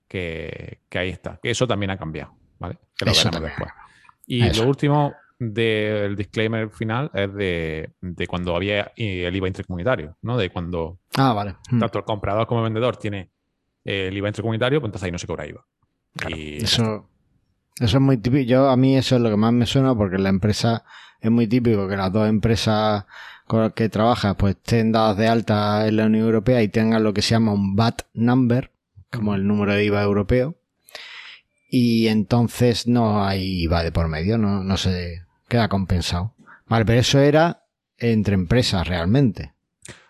que, 0.08 0.80
que 0.88 0.98
ahí 0.98 1.10
está. 1.10 1.38
Eso 1.40 1.68
también 1.68 1.90
ha 1.90 1.96
cambiado, 1.96 2.34
¿vale? 2.58 2.78
Que 2.96 3.04
lo 3.04 3.12
veremos 3.12 3.42
después. 3.42 3.70
Y 4.30 4.48
lo 4.54 4.68
último 4.68 5.12
del 5.40 6.14
disclaimer 6.14 6.70
final 6.70 7.10
es 7.12 7.34
de, 7.34 8.26
cuando 8.28 8.54
había 8.54 8.92
el 8.94 9.34
IVA 9.34 9.48
intercomunitario, 9.48 10.16
¿no? 10.22 10.36
De 10.36 10.50
cuando 10.50 11.00
ah, 11.16 11.32
vale. 11.32 11.56
Hmm. 11.68 11.80
tanto 11.80 11.98
el 11.98 12.04
comprador 12.04 12.46
como 12.46 12.60
el 12.60 12.64
vendedor 12.64 12.96
tiene 12.96 13.32
el 13.84 14.16
IVA 14.16 14.28
intercomunitario, 14.28 14.80
pues 14.80 14.88
entonces 14.88 15.06
ahí 15.06 15.10
no 15.10 15.18
se 15.18 15.26
cobra 15.26 15.48
IVA. 15.48 15.66
eso, 16.28 17.08
Eso 17.80 17.96
es 17.96 18.00
muy 18.00 18.18
típico. 18.18 18.44
Yo, 18.44 18.70
a 18.70 18.76
mí 18.76 18.96
eso 18.96 19.16
es 19.16 19.22
lo 19.22 19.30
que 19.30 19.36
más 19.36 19.52
me 19.52 19.66
suena 19.66 19.96
porque 19.96 20.18
la 20.18 20.28
empresa 20.28 20.84
es 21.20 21.30
muy 21.30 21.48
típico 21.48 21.88
que 21.88 21.96
las 21.96 22.12
dos 22.12 22.28
empresas 22.28 23.04
con 23.48 23.62
las 23.62 23.72
que 23.72 23.88
trabajas 23.88 24.36
pues 24.36 24.54
estén 24.54 24.92
dadas 24.92 25.16
de 25.16 25.26
alta 25.26 25.88
en 25.88 25.96
la 25.96 26.06
Unión 26.06 26.24
Europea 26.24 26.62
y 26.62 26.68
tengan 26.68 27.02
lo 27.02 27.12
que 27.12 27.22
se 27.22 27.30
llama 27.30 27.52
un 27.52 27.74
VAT 27.74 28.02
number, 28.14 28.70
como 29.10 29.34
el 29.34 29.44
número 29.44 29.74
de 29.74 29.86
IVA 29.86 30.02
europeo. 30.02 30.54
Y 31.70 32.08
entonces 32.08 32.88
no 32.88 33.24
hay 33.24 33.62
IVA 33.62 33.84
de 33.84 33.92
por 33.92 34.08
medio, 34.08 34.36
no, 34.36 34.64
no 34.64 34.76
se 34.76 35.22
queda 35.48 35.68
compensado. 35.68 36.34
Vale, 36.66 36.84
pero 36.84 37.00
eso 37.00 37.20
era 37.20 37.62
entre 37.96 38.34
empresas 38.34 38.86
realmente. 38.88 39.54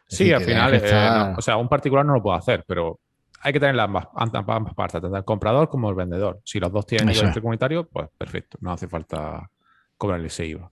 Sí, 0.09 0.33
al 0.33 0.43
final, 0.43 0.75
eh, 0.75 1.35
o 1.37 1.43
sea, 1.43 1.57
un 1.57 1.69
particular 1.69 2.05
no 2.05 2.15
lo 2.15 2.23
puede 2.23 2.39
hacer, 2.39 2.65
pero 2.67 2.99
hay 3.43 3.53
que 3.53 3.61
tener 3.61 3.79
ambas, 3.79 4.07
ambas 4.15 4.75
partes, 4.75 5.01
tanto 5.01 5.17
el 5.17 5.25
comprador 5.25 5.69
como 5.69 5.89
el 5.89 5.95
vendedor. 5.95 6.41
Si 6.45 6.59
los 6.59 6.73
dos 6.73 6.87
tienen 6.87 7.15
IVA 7.15 7.29
intercomunitario, 7.29 7.89
pues 7.89 8.09
perfecto, 8.17 8.59
no 8.61 8.73
hace 8.73 8.89
falta 8.89 9.49
cobrarle 9.97 10.27
ese 10.27 10.47
IVA. 10.47 10.71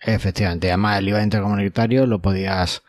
Efectivamente, 0.00 0.68
además 0.68 0.98
el 0.98 1.08
IVA 1.08 1.22
intercomunitario 1.22 2.06
lo 2.06 2.20
podías 2.20 2.82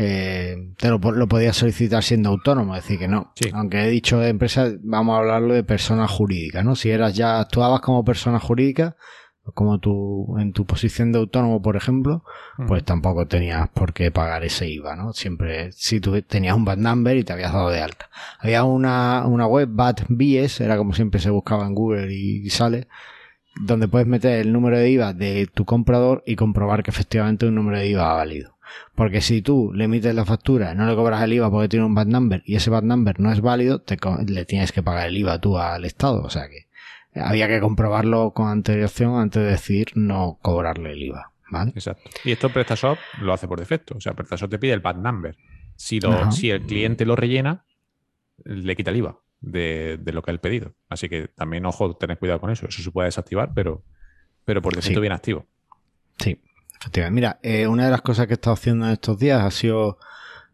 eh, 0.00 0.74
te 0.76 0.90
lo, 0.90 1.00
podías 1.00 1.56
solicitar 1.56 2.04
siendo 2.04 2.28
autónomo, 2.28 2.76
es 2.76 2.84
decir 2.84 3.00
que 3.00 3.08
no. 3.08 3.32
Aunque 3.52 3.82
he 3.82 3.88
dicho 3.88 4.20
de 4.20 4.28
empresa, 4.28 4.70
vamos 4.80 5.16
a 5.16 5.18
hablarlo 5.18 5.54
de 5.54 5.64
persona 5.64 6.06
jurídica, 6.06 6.62
¿no? 6.62 6.76
Si 6.76 6.88
eras 6.88 7.16
ya 7.16 7.40
actuabas 7.40 7.80
como 7.80 8.04
persona 8.04 8.38
jurídica, 8.38 8.94
como 9.54 9.80
tú 9.80 10.36
en 10.38 10.52
tu 10.52 10.66
posición 10.66 11.10
de 11.10 11.18
autónomo, 11.18 11.60
por 11.60 11.74
ejemplo, 11.74 12.22
pues 12.68 12.84
tampoco 12.84 13.26
tenías 13.26 13.68
por 13.70 13.92
qué 13.92 14.12
pagar 14.12 14.44
ese 14.44 14.68
IVA, 14.68 14.94
¿no? 14.94 15.12
Siempre, 15.12 15.72
si 15.72 15.98
tú 15.98 16.22
tenías 16.22 16.54
un 16.54 16.64
bad 16.64 16.76
number 16.76 17.16
y 17.16 17.24
te 17.24 17.32
habías 17.32 17.52
dado 17.52 17.70
de 17.70 17.80
alta. 17.80 18.08
Había 18.38 18.62
una, 18.62 19.26
una 19.26 19.48
web, 19.48 19.68
BADBIES, 19.68 20.60
era 20.60 20.76
como 20.76 20.92
siempre 20.92 21.18
se 21.18 21.30
buscaba 21.30 21.66
en 21.66 21.74
Google 21.74 22.14
y, 22.14 22.48
sale, 22.50 22.86
donde 23.60 23.88
puedes 23.88 24.06
meter 24.06 24.38
el 24.38 24.52
número 24.52 24.78
de 24.78 24.90
IVA 24.90 25.12
de 25.12 25.48
tu 25.52 25.64
comprador 25.64 26.22
y 26.24 26.36
comprobar 26.36 26.84
que 26.84 26.92
efectivamente 26.92 27.46
un 27.46 27.56
número 27.56 27.78
de 27.78 27.88
IVA 27.88 28.12
ha 28.12 28.14
válido. 28.14 28.57
Porque 28.94 29.20
si 29.20 29.42
tú 29.42 29.72
le 29.74 29.84
emites 29.84 30.14
la 30.14 30.24
factura, 30.24 30.74
no 30.74 30.86
le 30.86 30.94
cobras 30.94 31.22
el 31.22 31.32
IVA 31.32 31.50
porque 31.50 31.68
tiene 31.68 31.86
un 31.86 31.94
bad 31.94 32.06
number 32.06 32.42
y 32.44 32.56
ese 32.56 32.70
bad 32.70 32.82
number 32.82 33.20
no 33.20 33.32
es 33.32 33.40
válido, 33.40 33.80
te, 33.80 33.96
le 34.26 34.44
tienes 34.44 34.72
que 34.72 34.82
pagar 34.82 35.08
el 35.08 35.16
IVA 35.16 35.40
tú 35.40 35.58
al 35.58 35.84
Estado. 35.84 36.22
O 36.22 36.30
sea 36.30 36.48
que 36.48 36.68
había 37.14 37.48
que 37.48 37.60
comprobarlo 37.60 38.32
con 38.32 38.48
antelación 38.48 39.18
antes 39.18 39.42
de 39.42 39.50
decir 39.50 39.88
no 39.94 40.38
cobrarle 40.42 40.92
el 40.92 41.02
IVA. 41.02 41.32
¿vale? 41.50 41.72
Exacto. 41.74 42.10
Y 42.24 42.32
esto 42.32 42.50
PrestaShop 42.50 42.98
lo 43.20 43.32
hace 43.32 43.48
por 43.48 43.58
defecto. 43.58 43.96
O 43.96 44.00
sea, 44.00 44.14
PrestaShop 44.14 44.50
te 44.50 44.58
pide 44.58 44.72
el 44.72 44.80
bad 44.80 44.96
number. 44.96 45.36
Si, 45.76 46.00
si 46.32 46.50
el 46.50 46.62
cliente 46.62 47.06
lo 47.06 47.14
rellena, 47.14 47.64
le 48.44 48.74
quita 48.76 48.90
el 48.90 48.96
IVA 48.96 49.18
de, 49.40 50.00
lo 50.12 50.22
que 50.22 50.30
ha 50.30 50.34
el 50.34 50.40
pedido. 50.40 50.74
Así 50.88 51.08
que 51.08 51.28
también, 51.28 51.66
ojo, 51.66 51.96
tened 51.96 52.18
cuidado 52.18 52.40
con 52.40 52.50
eso. 52.50 52.66
Eso 52.66 52.82
se 52.82 52.90
puede 52.90 53.06
desactivar, 53.06 53.52
pero, 53.54 53.84
pero 54.44 54.62
por 54.62 54.74
defecto 54.74 55.00
viene 55.00 55.14
activo. 55.14 55.46
Sí, 56.18 56.40
efectivamente. 56.80 57.14
Mira, 57.14 57.38
eh, 57.42 57.66
una 57.66 57.86
de 57.86 57.90
las 57.90 58.02
cosas 58.02 58.26
que 58.26 58.32
he 58.32 58.34
estado 58.34 58.54
haciendo 58.54 58.86
en 58.86 58.92
estos 58.92 59.18
días 59.18 59.42
ha 59.42 59.50
sido 59.50 59.98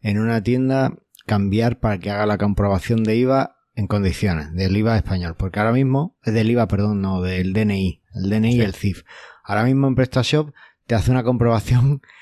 en 0.03 0.19
una 0.19 0.43
tienda 0.43 0.93
cambiar 1.27 1.79
para 1.79 1.99
que 1.99 2.11
haga 2.11 2.27
la 2.27 2.39
comprobación 2.39 3.03
de 3.03 3.17
IVA 3.17 3.57
en 3.75 3.87
condiciones 3.87 4.53
del 4.55 4.77
IVA 4.77 4.97
español, 4.97 5.35
porque 5.37 5.59
ahora 5.59 5.73
mismo, 5.73 6.17
es 6.23 6.33
del 6.33 6.51
IVA, 6.51 6.69
perdón, 6.69 7.01
no, 7.01 7.21
del 7.23 7.53
DNI, 7.53 8.03
el 8.15 8.31
DNI 8.31 8.55
y 8.55 8.61
el 8.61 8.75
CIF. 8.75 9.03
Ahora 9.43 9.65
mismo 9.65 9.89
en 9.89 9.95
PrestaShop 9.95 10.53
te 10.87 10.95
hace 10.95 11.11
una 11.11 11.23
comprobación. 11.23 12.03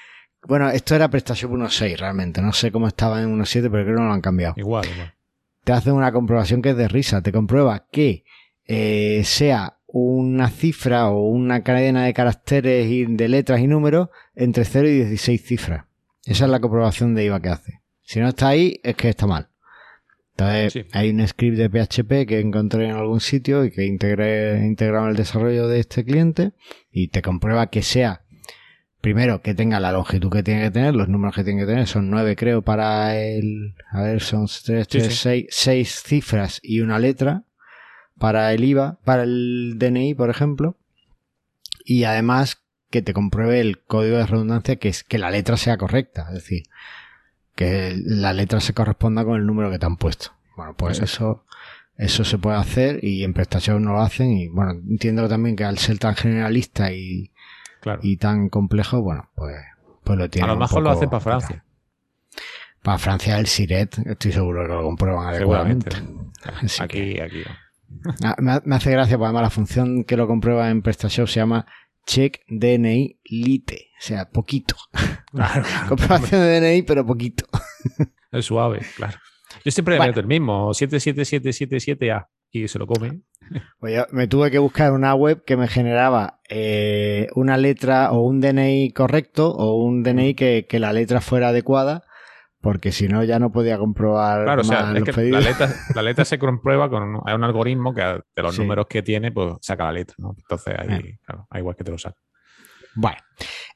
Bueno, 0.45 0.69
esto 0.71 0.97
era 0.97 1.09
PrestaShop 1.09 1.53
1.6 1.53 1.99
realmente, 1.99 2.43
no 2.43 2.53
sé 2.53 2.73
cómo 2.73 2.89
estaba 2.89 3.23
en 3.23 3.39
1.7, 3.39 3.71
pero 3.71 3.85
creo 3.85 3.87
que 3.87 3.93
no 3.93 4.09
lo 4.09 4.13
han 4.13 4.21
cambiado. 4.21 4.55
Igual, 4.57 4.89
igual. 4.93 5.15
Te 5.63 5.71
hace 5.71 5.93
una 5.93 6.11
comprobación 6.11 6.63
que 6.63 6.71
es 6.71 6.77
de 6.77 6.89
risa, 6.89 7.23
te 7.23 7.31
comprueba 7.31 7.87
que 7.93 8.25
eh, 8.67 9.23
sea 9.25 9.79
una 9.93 10.49
cifra 10.49 11.11
o 11.11 11.29
una 11.29 11.63
cadena 11.63 12.05
de 12.05 12.15
caracteres 12.15 12.91
y 12.91 13.05
de 13.05 13.29
letras 13.29 13.61
y 13.61 13.67
números 13.67 14.09
entre 14.35 14.65
0 14.65 14.89
y 14.89 14.93
16 15.05 15.43
cifras. 15.43 15.85
Esa 16.25 16.47
es 16.47 16.51
la 16.51 16.61
comprobación 16.61 17.15
de 17.15 17.25
IVA 17.27 17.41
que 17.41 17.49
hace. 17.51 17.81
Si 18.01 18.19
no 18.19 18.29
está 18.29 18.49
ahí, 18.49 18.81
es 18.83 18.97
que 18.97 19.11
está 19.11 19.27
mal. 19.27 19.49
Entonces, 20.37 20.87
hay 20.93 21.11
un 21.11 21.27
script 21.29 21.59
de 21.59 21.69
PHP 21.69 22.27
que 22.27 22.41
encontré 22.41 22.87
en 22.87 22.93
algún 22.93 23.21
sitio 23.21 23.65
y 23.65 23.71
que 23.71 23.85
integré, 23.85 24.65
integrado 24.65 25.05
en 25.05 25.11
el 25.11 25.17
desarrollo 25.17 25.69
de 25.69 25.81
este 25.81 26.05
cliente 26.05 26.53
y 26.91 27.09
te 27.09 27.21
comprueba 27.21 27.69
que 27.69 27.83
sea, 27.83 28.25
primero, 29.03 29.43
que 29.43 29.55
tenga 29.55 29.79
la 29.79 29.93
longitud 29.93 30.31
que 30.31 30.43
tiene 30.43 30.63
que 30.63 30.71
tener, 30.71 30.95
los 30.95 31.09
números 31.09 31.35
que 31.35 31.45
tiene 31.45 31.61
que 31.61 31.67
tener, 31.67 31.87
son 31.87 32.09
nueve 32.11 32.35
creo 32.35 32.63
para 32.63 33.21
el, 33.21 33.75
a 33.91 34.03
ver, 34.03 34.23
son 34.23 34.47
tres, 34.65 34.89
tres, 34.89 35.15
seis, 35.17 35.47
seis 35.51 36.03
cifras 36.03 36.61
y 36.63 36.81
una 36.81 36.99
letra 36.99 37.45
para 38.23 38.53
el 38.53 38.63
IVA, 38.63 39.01
para 39.05 39.25
el 39.25 39.81
DNI, 39.81 40.15
por 40.15 40.31
ejemplo, 40.31 40.77
y 41.85 42.05
además 42.05 42.63
que 42.89 43.03
te 43.03 43.15
compruebe 43.15 43.61
el 43.61 43.83
código 43.83 44.17
de 44.17 44.27
redundancia 44.27 44.77
que 44.77 44.89
es 44.89 45.03
que 45.03 45.19
la 45.19 45.29
letra 45.29 45.57
sea 45.57 45.77
correcta, 45.77 46.27
es 46.29 46.35
decir, 46.35 46.63
que 47.57 47.97
la 47.97 48.33
letra 48.33 48.61
se 48.61 48.75
corresponda 48.75 49.25
con 49.25 49.41
el 49.41 49.45
número 49.45 49.73
que 49.73 49.81
te 49.81 49.87
han 49.87 49.97
puesto. 49.97 50.31
Bueno, 50.57 50.77
pues 50.77 51.01
eso, 51.01 51.47
eso 51.97 52.23
se 52.23 52.39
puede 52.39 52.59
hacer 52.59 53.03
y 53.03 53.25
en 53.25 53.35
prestación 53.35 53.83
no 53.83 53.95
lo 53.95 54.03
hacen 54.03 54.31
y 54.31 54.47
bueno, 54.47 54.71
entiendo 54.71 55.29
también 55.29 55.57
que 55.57 55.65
al 55.65 55.79
ser 55.79 55.99
tan 55.99 56.15
generalista 56.15 56.93
y, 56.93 57.33
y 58.03 58.19
tan 58.19 58.51
complejo, 58.51 59.03
bueno, 59.03 59.31
pues, 59.35 59.57
pues 60.05 60.17
lo 60.17 60.31
tienen. 60.31 60.49
A 60.49 60.55
lo 60.55 60.61
mejor 60.61 60.85
lo 60.85 60.91
hacen 60.91 61.11
para 61.11 61.21
Francia. 61.21 61.65
Para 62.85 62.99
Francia 62.99 63.37
el 63.41 63.49
Siret, 63.49 63.99
estoy 64.07 64.31
seguro 64.31 64.63
que 64.63 64.75
lo 64.75 64.85
comprueban 64.85 65.27
adecuadamente. 65.27 65.97
aquí, 66.79 67.19
aquí. 67.19 67.43
Ah, 68.23 68.37
me 68.65 68.75
hace 68.75 68.91
gracia, 68.91 69.17
porque 69.17 69.27
además 69.27 69.43
la 69.43 69.51
función 69.51 70.05
que 70.05 70.17
lo 70.17 70.27
comprueba 70.27 70.71
en 70.71 70.83
PrestaShop 70.83 71.29
se 71.29 71.41
llama 71.41 71.67
check 72.07 72.41
DNI 72.49 73.21
lite, 73.25 73.91
o 73.99 74.03
sea, 74.03 74.29
poquito. 74.31 74.77
Claro, 75.33 75.65
Comprobación 75.89 76.41
de 76.41 76.61
DNI, 76.61 76.83
pero 76.83 77.07
poquito. 77.07 77.47
Es 78.33 78.47
suave, 78.47 78.81
claro. 78.97 79.19
Yo 79.63 79.71
siempre 79.71 79.99
me 79.99 80.07
meto 80.07 80.21
el 80.21 80.27
mismo, 80.27 80.71
77777A, 80.71 82.29
y 82.51 82.67
se 82.67 82.79
lo 82.79 82.87
come. 82.87 83.21
Pues 83.79 84.07
me 84.11 84.27
tuve 84.27 84.51
que 84.51 84.59
buscar 84.59 84.93
una 84.93 85.15
web 85.15 85.45
que 85.45 85.59
me 85.59 85.69
generaba 85.69 86.41
eh, 86.49 87.29
una 87.35 87.59
letra 87.59 88.11
o 88.13 88.21
un 88.21 88.41
DNI 88.41 88.93
correcto 88.93 89.51
o 89.51 89.77
un 89.85 90.03
DNI 90.03 90.33
que, 90.33 90.67
que 90.67 90.79
la 90.79 90.95
letra 90.95 91.21
fuera 91.21 91.49
adecuada 91.49 92.05
porque 92.63 92.93
si 92.93 93.09
no 93.09 93.25
ya 93.25 93.39
no 93.39 93.51
podía 93.51 93.77
comprobar 93.77 94.45
claro, 94.45 94.61
o 94.63 94.65
sea, 94.65 94.95
es 94.97 95.03
que 95.03 95.13
La, 95.25 95.41
letra, 95.41 95.75
la 95.95 96.03
letra, 96.03 96.25
se 96.25 96.39
comprueba 96.39 96.89
con 96.89 97.03
un, 97.03 97.21
hay 97.27 97.35
un 97.35 97.43
algoritmo 97.43 97.93
que 97.93 98.03
de 98.03 98.43
los 98.43 98.59
números 98.59 98.87
que 98.89 99.03
tiene, 99.03 99.33
pues 99.33 99.57
saca 99.61 99.85
la 99.85 99.93
letra, 99.93 100.15
¿no? 100.19 100.35
Entonces 100.39 100.75
ahí, 100.79 100.95
eh. 100.95 101.19
claro, 101.27 101.47
hay 101.51 101.61
igual 101.61 101.77
que 101.77 101.85
te 101.85 101.91
lo 101.91 101.99
saca. 101.99 102.17
Bueno, 102.95 103.19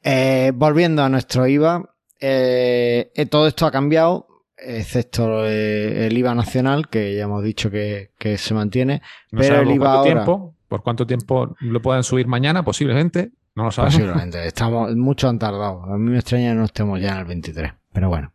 eh, 0.03 0.53
volviendo 0.55 1.03
a 1.03 1.09
nuestro 1.09 1.47
IVA, 1.47 1.83
eh, 2.21 3.27
todo 3.29 3.49
esto 3.49 3.67
ha 3.67 3.73
cambiado, 3.73 4.29
excepto 4.57 5.45
el 5.45 6.17
IVA 6.17 6.35
nacional, 6.37 6.89
que 6.89 7.17
ya 7.17 7.25
hemos 7.25 7.43
dicho 7.43 7.71
que, 7.71 8.13
se 8.39 8.55
mantiene. 8.55 9.03
pero 9.31 9.61
el 9.63 9.71
IVA 9.73 9.93
ahora, 9.93 10.13
tiempo, 10.13 10.57
¿Por 10.69 10.83
cuánto 10.83 11.07
tiempo 11.07 11.57
lo 11.61 11.83
pueden 11.83 12.05
subir 12.05 12.27
mañana? 12.27 12.65
Posiblemente. 12.65 13.33
No 13.57 13.65
lo 13.65 13.73
sabemos. 13.73 13.95
Posiblemente. 13.95 14.47
Estamos, 14.47 14.95
mucho 14.95 15.29
han 15.29 15.39
tardado. 15.39 15.83
A 15.83 15.99
mí 15.99 16.11
me 16.11 16.19
extraña 16.19 16.51
que 16.51 16.57
no 16.57 16.65
estemos 16.65 17.01
ya 17.01 17.13
en 17.13 17.19
el 17.19 17.25
23. 17.25 17.73
Pero 17.93 18.09
bueno. 18.09 18.33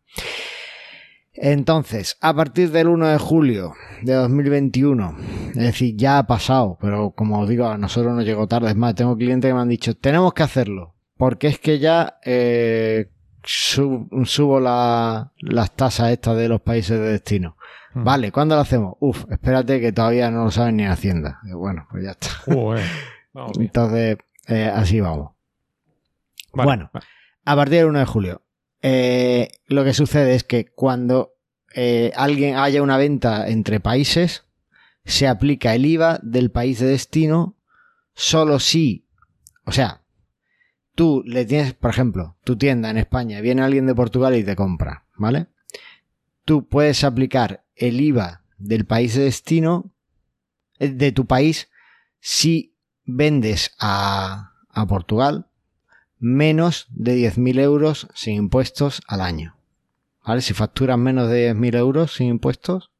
Entonces, 1.33 2.17
a 2.19 2.33
partir 2.33 2.71
del 2.71 2.87
1 2.87 3.07
de 3.07 3.17
julio 3.17 3.73
de 4.01 4.13
2021, 4.13 5.17
es 5.51 5.55
decir, 5.55 5.95
ya 5.95 6.17
ha 6.17 6.27
pasado, 6.27 6.77
pero 6.81 7.11
como 7.11 7.39
os 7.39 7.47
digo, 7.47 7.67
a 7.67 7.77
nosotros 7.77 8.13
nos 8.13 8.25
llegó 8.25 8.47
tarde. 8.47 8.69
Es 8.69 8.75
más, 8.75 8.95
tengo 8.95 9.15
clientes 9.15 9.49
que 9.49 9.53
me 9.53 9.61
han 9.61 9.69
dicho, 9.69 9.95
tenemos 9.95 10.33
que 10.33 10.43
hacerlo, 10.43 10.93
porque 11.17 11.47
es 11.47 11.57
que 11.57 11.79
ya 11.79 12.19
eh, 12.25 13.09
subo 13.43 14.59
las 14.59 15.75
tasas 15.75 16.11
estas 16.11 16.35
de 16.35 16.49
los 16.49 16.61
países 16.61 16.99
de 16.99 17.11
destino. 17.13 17.55
Hmm. 17.93 18.03
Vale, 18.03 18.31
¿cuándo 18.31 18.55
lo 18.55 18.61
hacemos? 18.61 18.95
Uf, 18.99 19.25
espérate 19.31 19.79
que 19.79 19.93
todavía 19.93 20.29
no 20.29 20.45
lo 20.45 20.51
saben 20.51 20.77
ni 20.77 20.85
Hacienda. 20.85 21.39
bueno, 21.53 21.87
pues 21.89 22.03
ya 22.03 22.11
está. 22.11 22.27
Entonces, 23.57 24.17
eh, 24.47 24.71
así 24.73 24.99
vamos. 24.99 25.31
bueno, 26.53 26.91
a 27.45 27.55
partir 27.55 27.79
del 27.79 27.87
1 27.87 27.99
de 27.99 28.05
julio, 28.05 28.41
eh, 28.81 29.49
lo 29.67 29.83
que 29.83 29.93
sucede 29.93 30.35
es 30.35 30.43
que 30.43 30.65
cuando 30.65 31.35
eh, 31.73 32.11
alguien 32.15 32.57
haya 32.57 32.81
una 32.81 32.97
venta 32.97 33.47
entre 33.47 33.79
países, 33.79 34.45
se 35.05 35.27
aplica 35.27 35.73
el 35.73 35.85
IVA 35.85 36.19
del 36.21 36.51
país 36.51 36.79
de 36.79 36.87
destino 36.87 37.57
solo 38.13 38.59
si, 38.59 39.07
o 39.65 39.71
sea, 39.71 40.03
tú 40.95 41.23
le 41.25 41.45
tienes, 41.45 41.73
por 41.73 41.89
ejemplo, 41.89 42.37
tu 42.43 42.57
tienda 42.57 42.89
en 42.89 42.97
España, 42.97 43.41
viene 43.41 43.61
alguien 43.61 43.87
de 43.87 43.95
Portugal 43.95 44.35
y 44.35 44.43
te 44.43 44.55
compra, 44.55 45.05
¿vale? 45.15 45.47
Tú 46.45 46.67
puedes 46.67 47.03
aplicar 47.03 47.63
el 47.75 48.01
IVA 48.01 48.43
del 48.57 48.85
país 48.85 49.15
de 49.15 49.23
destino, 49.23 49.93
de 50.79 51.11
tu 51.11 51.25
país, 51.25 51.69
si 52.19 52.70
vendes 53.15 53.75
a, 53.79 54.53
a 54.69 54.85
Portugal 54.87 55.47
menos 56.21 56.87
de 56.91 57.17
10.000 57.17 57.59
euros 57.59 58.07
sin 58.13 58.35
impuestos 58.35 59.01
al 59.07 59.21
año. 59.21 59.57
¿Vale? 60.25 60.41
Si 60.41 60.53
facturas 60.53 60.97
menos 60.97 61.29
de 61.29 61.53
10.000 61.53 61.75
euros 61.77 62.13
sin 62.13 62.27
impuestos, 62.27 62.91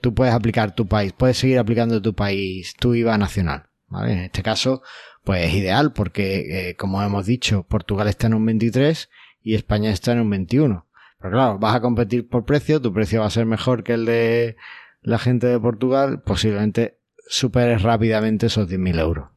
tú 0.00 0.14
puedes 0.14 0.34
aplicar 0.34 0.74
tu 0.74 0.86
país, 0.86 1.12
puedes 1.12 1.38
seguir 1.38 1.58
aplicando 1.58 2.02
tu 2.02 2.14
país, 2.14 2.74
tu 2.74 2.94
IVA 2.94 3.16
nacional. 3.18 3.68
¿vale? 3.86 4.12
En 4.12 4.18
este 4.18 4.42
caso, 4.42 4.82
pues 5.22 5.46
es 5.46 5.54
ideal 5.54 5.92
porque, 5.92 6.70
eh, 6.70 6.76
como 6.76 7.00
hemos 7.02 7.24
dicho, 7.26 7.62
Portugal 7.62 8.08
está 8.08 8.26
en 8.26 8.34
un 8.34 8.44
23 8.44 9.08
y 9.42 9.54
España 9.54 9.90
está 9.90 10.12
en 10.12 10.20
un 10.20 10.30
21. 10.30 10.86
Pero 11.20 11.32
claro, 11.32 11.58
vas 11.58 11.76
a 11.76 11.80
competir 11.80 12.28
por 12.28 12.44
precio, 12.44 12.82
tu 12.82 12.92
precio 12.92 13.20
va 13.20 13.26
a 13.26 13.30
ser 13.30 13.46
mejor 13.46 13.84
que 13.84 13.94
el 13.94 14.04
de 14.06 14.56
la 15.02 15.18
gente 15.18 15.46
de 15.46 15.60
Portugal, 15.60 16.20
posiblemente 16.22 16.98
superes 17.26 17.82
rápidamente 17.82 18.46
esos 18.46 18.68
10.000 18.68 19.00
euros. 19.00 19.28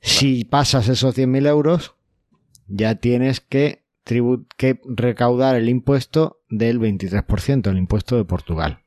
Si 0.00 0.44
pasas 0.44 0.88
esos 0.88 1.16
100.000 1.16 1.46
euros, 1.46 1.94
ya 2.66 2.96
tienes 2.96 3.40
que, 3.40 3.84
que 4.04 4.80
recaudar 4.84 5.56
el 5.56 5.68
impuesto 5.68 6.42
del 6.48 6.80
23%, 6.80 7.70
el 7.70 7.78
impuesto 7.78 8.16
de 8.16 8.24
Portugal. 8.24 8.80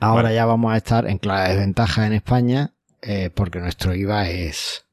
Ahora 0.00 0.32
ya 0.32 0.44
vamos 0.44 0.72
a 0.72 0.76
estar 0.76 1.08
en 1.08 1.18
clara 1.18 1.48
desventaja 1.48 2.06
en 2.06 2.12
España 2.12 2.74
eh, 3.00 3.30
porque 3.30 3.60
nuestro 3.60 3.94
IVA 3.94 4.28
es, 4.28 4.86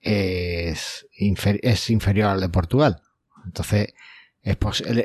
es, 0.00 1.06
es, 1.16 1.90
inferior 1.90 2.30
al 2.30 2.40
de 2.40 2.48
Portugal. 2.48 3.02
Entonces, 3.44 3.94
es 4.42 4.56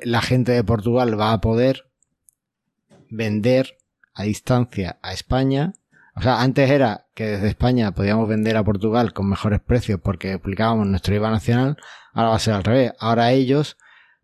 la 0.06 0.22
gente 0.22 0.52
de 0.52 0.64
Portugal 0.64 1.20
va 1.20 1.34
a 1.34 1.42
poder 1.42 1.90
vender 3.10 3.78
a 4.18 4.24
distancia 4.24 4.98
a 5.02 5.14
España. 5.14 5.74
O 6.16 6.22
sea, 6.22 6.42
antes 6.42 6.70
era 6.72 7.06
que 7.14 7.26
desde 7.26 7.50
España 7.50 7.92
podíamos 7.92 8.28
vender 8.28 8.58
a 8.58 8.64
Portugal 8.64 9.14
con 9.14 9.30
mejores 9.30 9.62
precios 9.62 10.00
porque 10.04 10.34
aplicábamos 10.34 10.88
nuestro 10.88 11.16
IVA 11.16 11.30
nacional. 11.30 11.78
Ahora 12.14 12.30
va 12.30 12.36
a 12.36 12.40
ser 12.40 12.56
al 12.56 12.64
revés. 12.64 12.94
Ahora 13.00 13.32
ellos 13.32 13.78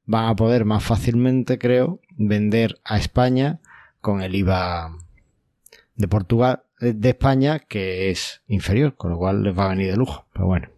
van 0.05 0.25
a 0.25 0.35
poder 0.35 0.65
más 0.65 0.83
fácilmente, 0.83 1.59
creo, 1.59 2.01
vender 2.17 2.79
a 2.83 2.97
España 2.97 3.59
con 4.01 4.23
el 4.23 4.33
IVA 4.33 4.97
de 5.95 6.07
Portugal, 6.07 6.63
de 6.79 7.09
España, 7.09 7.59
que 7.59 8.09
es 8.09 8.41
inferior, 8.47 8.95
con 8.95 9.12
lo 9.12 9.17
cual 9.19 9.43
les 9.43 9.57
va 9.57 9.65
a 9.65 9.69
venir 9.69 9.91
de 9.91 9.97
lujo. 9.97 10.25
Pero 10.33 10.47
bueno, 10.47 10.69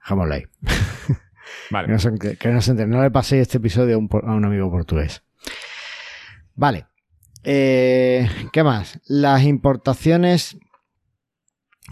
dejámoslo 0.00 0.34
ahí. 0.34 0.42
Vale. 1.70 1.86
que, 1.86 2.48
no 2.50 2.60
se, 2.60 2.74
no, 2.74 3.02
le 3.02 3.10
paséis 3.12 3.42
este 3.42 3.58
episodio 3.58 3.94
a 3.94 3.98
un, 3.98 4.08
a 4.24 4.34
un 4.34 4.44
amigo 4.44 4.68
portugués. 4.68 5.22
Vale. 6.56 6.89
Eh, 7.44 8.28
¿Qué 8.52 8.62
más? 8.62 9.00
Las 9.06 9.44
importaciones 9.44 10.58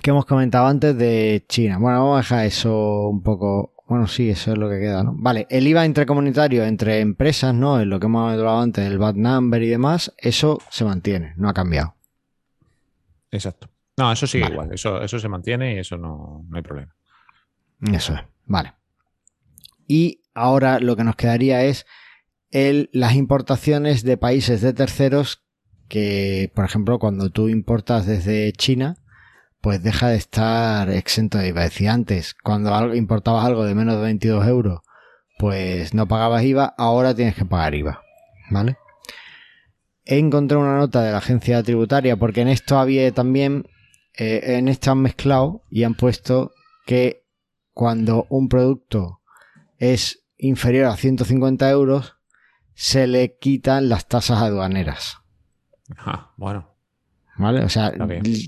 que 0.02 0.10
hemos 0.10 0.26
comentado 0.26 0.66
antes 0.66 0.96
de 0.96 1.44
China. 1.48 1.78
Bueno, 1.78 1.98
vamos 2.04 2.16
a 2.16 2.18
dejar 2.18 2.46
eso 2.46 3.08
un 3.08 3.22
poco. 3.22 3.74
Bueno, 3.86 4.06
sí, 4.06 4.28
eso 4.28 4.52
es 4.52 4.58
lo 4.58 4.68
que 4.68 4.78
queda, 4.78 5.02
¿no? 5.02 5.14
Vale, 5.16 5.46
el 5.48 5.66
IVA 5.66 5.86
intercomunitario 5.86 6.64
entre 6.64 7.00
empresas, 7.00 7.54
¿no? 7.54 7.80
Es 7.80 7.86
lo 7.86 7.98
que 7.98 8.06
hemos 8.06 8.30
hablado 8.30 8.60
antes, 8.60 8.86
el 8.86 8.98
bad 8.98 9.14
number 9.14 9.62
y 9.62 9.68
demás, 9.68 10.12
eso 10.18 10.58
se 10.70 10.84
mantiene, 10.84 11.32
no 11.36 11.48
ha 11.48 11.54
cambiado. 11.54 11.94
Exacto. 13.30 13.70
No, 13.96 14.12
eso 14.12 14.26
sigue 14.26 14.46
igual, 14.46 14.72
eso, 14.72 15.00
eso 15.00 15.18
se 15.18 15.28
mantiene 15.28 15.74
y 15.74 15.78
eso 15.78 15.96
no, 15.96 16.44
no 16.46 16.56
hay 16.56 16.62
problema. 16.62 16.94
Eso 17.80 18.14
es, 18.14 18.20
vale. 18.44 18.74
Y 19.86 20.22
ahora 20.34 20.80
lo 20.80 20.94
que 20.94 21.04
nos 21.04 21.16
quedaría 21.16 21.64
es 21.64 21.86
el, 22.50 22.90
las 22.92 23.14
importaciones 23.14 24.02
de 24.02 24.16
países 24.16 24.60
de 24.60 24.72
terceros 24.72 25.44
que, 25.88 26.50
por 26.54 26.64
ejemplo, 26.64 26.98
cuando 26.98 27.30
tú 27.30 27.48
importas 27.48 28.06
desde 28.06 28.52
China, 28.52 28.96
pues 29.60 29.82
deja 29.82 30.08
de 30.08 30.16
estar 30.16 30.90
exento 30.90 31.38
de 31.38 31.48
IVA. 31.48 31.62
Decía 31.62 31.92
antes, 31.92 32.34
cuando 32.34 32.94
importabas 32.94 33.44
algo 33.44 33.64
de 33.64 33.74
menos 33.74 33.96
de 33.96 34.02
22 34.02 34.46
euros, 34.46 34.80
pues 35.38 35.94
no 35.94 36.06
pagabas 36.06 36.44
IVA, 36.44 36.74
ahora 36.76 37.14
tienes 37.14 37.34
que 37.34 37.44
pagar 37.44 37.74
IVA. 37.74 38.02
¿Vale? 38.50 38.76
He 40.04 40.18
encontrado 40.18 40.62
una 40.62 40.78
nota 40.78 41.02
de 41.02 41.12
la 41.12 41.18
agencia 41.18 41.62
tributaria 41.62 42.16
porque 42.16 42.40
en 42.40 42.48
esto 42.48 42.78
había 42.78 43.12
también, 43.12 43.66
eh, 44.16 44.56
en 44.56 44.68
esto 44.68 44.90
han 44.90 45.02
mezclado 45.02 45.64
y 45.70 45.84
han 45.84 45.94
puesto 45.94 46.52
que 46.86 47.26
cuando 47.74 48.26
un 48.30 48.48
producto 48.48 49.20
es 49.76 50.24
inferior 50.38 50.86
a 50.86 50.96
150 50.96 51.68
euros, 51.70 52.17
se 52.78 53.08
le 53.08 53.36
quitan 53.38 53.88
las 53.88 54.06
tasas 54.06 54.40
aduaneras. 54.40 55.18
Ah, 55.96 56.30
bueno. 56.36 56.76
¿Vale? 57.36 57.64
O 57.64 57.68
sea, 57.68 57.92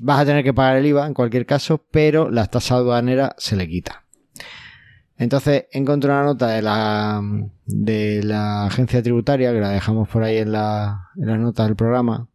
vas 0.02 0.20
a 0.20 0.24
tener 0.24 0.44
que 0.44 0.54
pagar 0.54 0.76
el 0.76 0.86
IVA 0.86 1.08
en 1.08 1.14
cualquier 1.14 1.46
caso, 1.46 1.84
pero 1.90 2.30
las 2.30 2.48
tasas 2.48 2.78
aduaneras 2.78 3.32
se 3.38 3.56
le 3.56 3.66
quita. 3.66 4.04
Entonces 5.16 5.66
encontré 5.72 6.12
una 6.12 6.22
nota 6.22 6.46
de 6.46 6.62
la, 6.62 7.20
de 7.66 8.22
la 8.22 8.66
agencia 8.66 9.02
tributaria, 9.02 9.52
que 9.52 9.58
la 9.58 9.70
dejamos 9.70 10.08
por 10.08 10.22
ahí 10.22 10.36
en, 10.36 10.52
la, 10.52 11.08
en 11.16 11.26
las 11.26 11.38
notas 11.40 11.66
del 11.66 11.74
programa, 11.74 12.28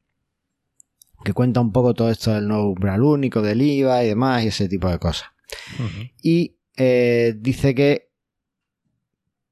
que 1.23 1.31
cuenta 1.31 1.61
un 1.61 1.71
poco 1.71 1.93
todo 1.93 2.09
esto 2.09 2.33
del 2.33 2.49
nuevo 2.49 2.73
umbral 2.73 3.03
único, 3.03 3.41
del 3.41 3.61
IVA 3.61 4.03
y 4.03 4.09
demás, 4.09 4.43
y 4.43 4.47
ese 4.47 4.67
tipo 4.67 4.89
de 4.89 4.99
cosas. 4.99 5.29
Y 6.21 6.57
eh, 6.75 7.35
dice 7.37 7.73
que 7.73 8.04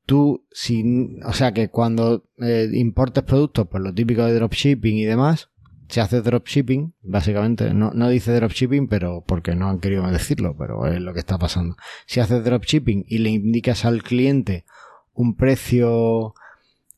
tú, 0.05 0.45
si, 0.51 1.17
o 1.25 1.33
sea 1.33 1.53
que 1.53 1.69
cuando 1.69 2.25
eh, 2.39 2.69
importes 2.73 3.23
productos, 3.23 3.67
pues 3.69 3.83
lo 3.83 3.93
típico 3.93 4.25
de 4.25 4.33
dropshipping 4.33 4.97
y 4.97 5.05
demás, 5.05 5.49
se 5.87 6.01
hace 6.01 6.21
dropshipping, 6.21 6.93
básicamente, 7.01 7.73
no, 7.73 7.91
no 7.91 8.09
dice 8.09 8.33
dropshipping, 8.33 8.87
pero 8.87 9.23
porque 9.25 9.55
no 9.55 9.69
han 9.69 9.79
querido 9.79 10.09
decirlo, 10.09 10.55
pero 10.57 10.87
es 10.87 10.99
lo 10.99 11.13
que 11.13 11.19
está 11.19 11.37
pasando. 11.37 11.75
Si 12.05 12.19
haces 12.19 12.43
dropshipping 12.43 13.05
y 13.07 13.19
le 13.19 13.29
indicas 13.29 13.85
al 13.85 14.03
cliente 14.03 14.65
un 15.13 15.35
precio 15.35 16.33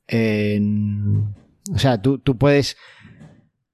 en, 0.07 1.35
o 1.73 1.77
sea, 1.77 2.01
tú, 2.01 2.19
tú 2.19 2.37
puedes, 2.37 2.77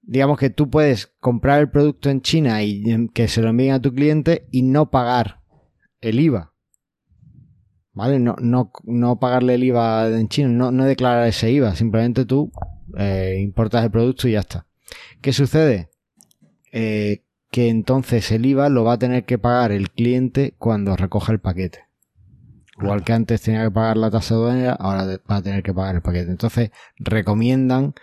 digamos 0.01 0.39
que 0.39 0.49
tú 0.49 0.69
puedes 0.69 1.07
comprar 1.19 1.59
el 1.59 1.69
producto 1.69 2.09
en 2.09 2.21
China 2.21 2.63
y 2.63 3.09
que 3.09 3.27
se 3.27 3.41
lo 3.41 3.49
envíen 3.49 3.73
a 3.73 3.81
tu 3.81 3.93
cliente 3.93 4.47
y 4.51 4.63
no 4.63 4.89
pagar 4.89 5.41
el 5.99 6.19
IVA. 6.19 6.50
¿Vale? 8.01 8.17
No, 8.17 8.35
no, 8.41 8.71
no 8.85 9.19
pagarle 9.19 9.53
el 9.53 9.63
IVA 9.63 10.07
en 10.07 10.27
China, 10.27 10.49
no, 10.49 10.71
no 10.71 10.85
declarar 10.85 11.27
ese 11.27 11.51
IVA, 11.51 11.75
simplemente 11.75 12.25
tú 12.25 12.51
eh, 12.97 13.37
importas 13.39 13.83
el 13.83 13.91
producto 13.91 14.27
y 14.27 14.31
ya 14.31 14.39
está. 14.39 14.65
¿Qué 15.21 15.31
sucede? 15.33 15.91
Eh, 16.71 17.21
que 17.51 17.69
entonces 17.69 18.31
el 18.31 18.47
IVA 18.47 18.69
lo 18.69 18.83
va 18.85 18.93
a 18.93 18.97
tener 18.97 19.23
que 19.25 19.37
pagar 19.37 19.71
el 19.71 19.91
cliente 19.91 20.55
cuando 20.57 20.95
recoja 20.95 21.31
el 21.31 21.41
paquete. 21.41 21.83
Igual 22.81 23.03
que 23.03 23.13
antes 23.13 23.43
tenía 23.43 23.65
que 23.65 23.69
pagar 23.69 23.97
la 23.97 24.09
tasa 24.09 24.33
aduanera, 24.33 24.73
ahora 24.73 25.05
va 25.29 25.35
a 25.35 25.43
tener 25.43 25.61
que 25.61 25.71
pagar 25.71 25.93
el 25.93 26.01
paquete. 26.01 26.31
Entonces 26.31 26.71
recomiendan 26.97 27.93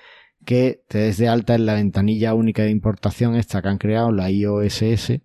que 0.45 0.85
te 0.87 0.99
des 0.99 1.19
de 1.19 1.27
alta 1.27 1.57
en 1.57 1.67
la 1.67 1.75
ventanilla 1.75 2.35
única 2.35 2.63
de 2.63 2.71
importación 2.71 3.35
esta 3.35 3.63
que 3.63 3.69
han 3.69 3.79
creado, 3.79 4.13
la 4.13 4.31
IOSS, 4.31 5.23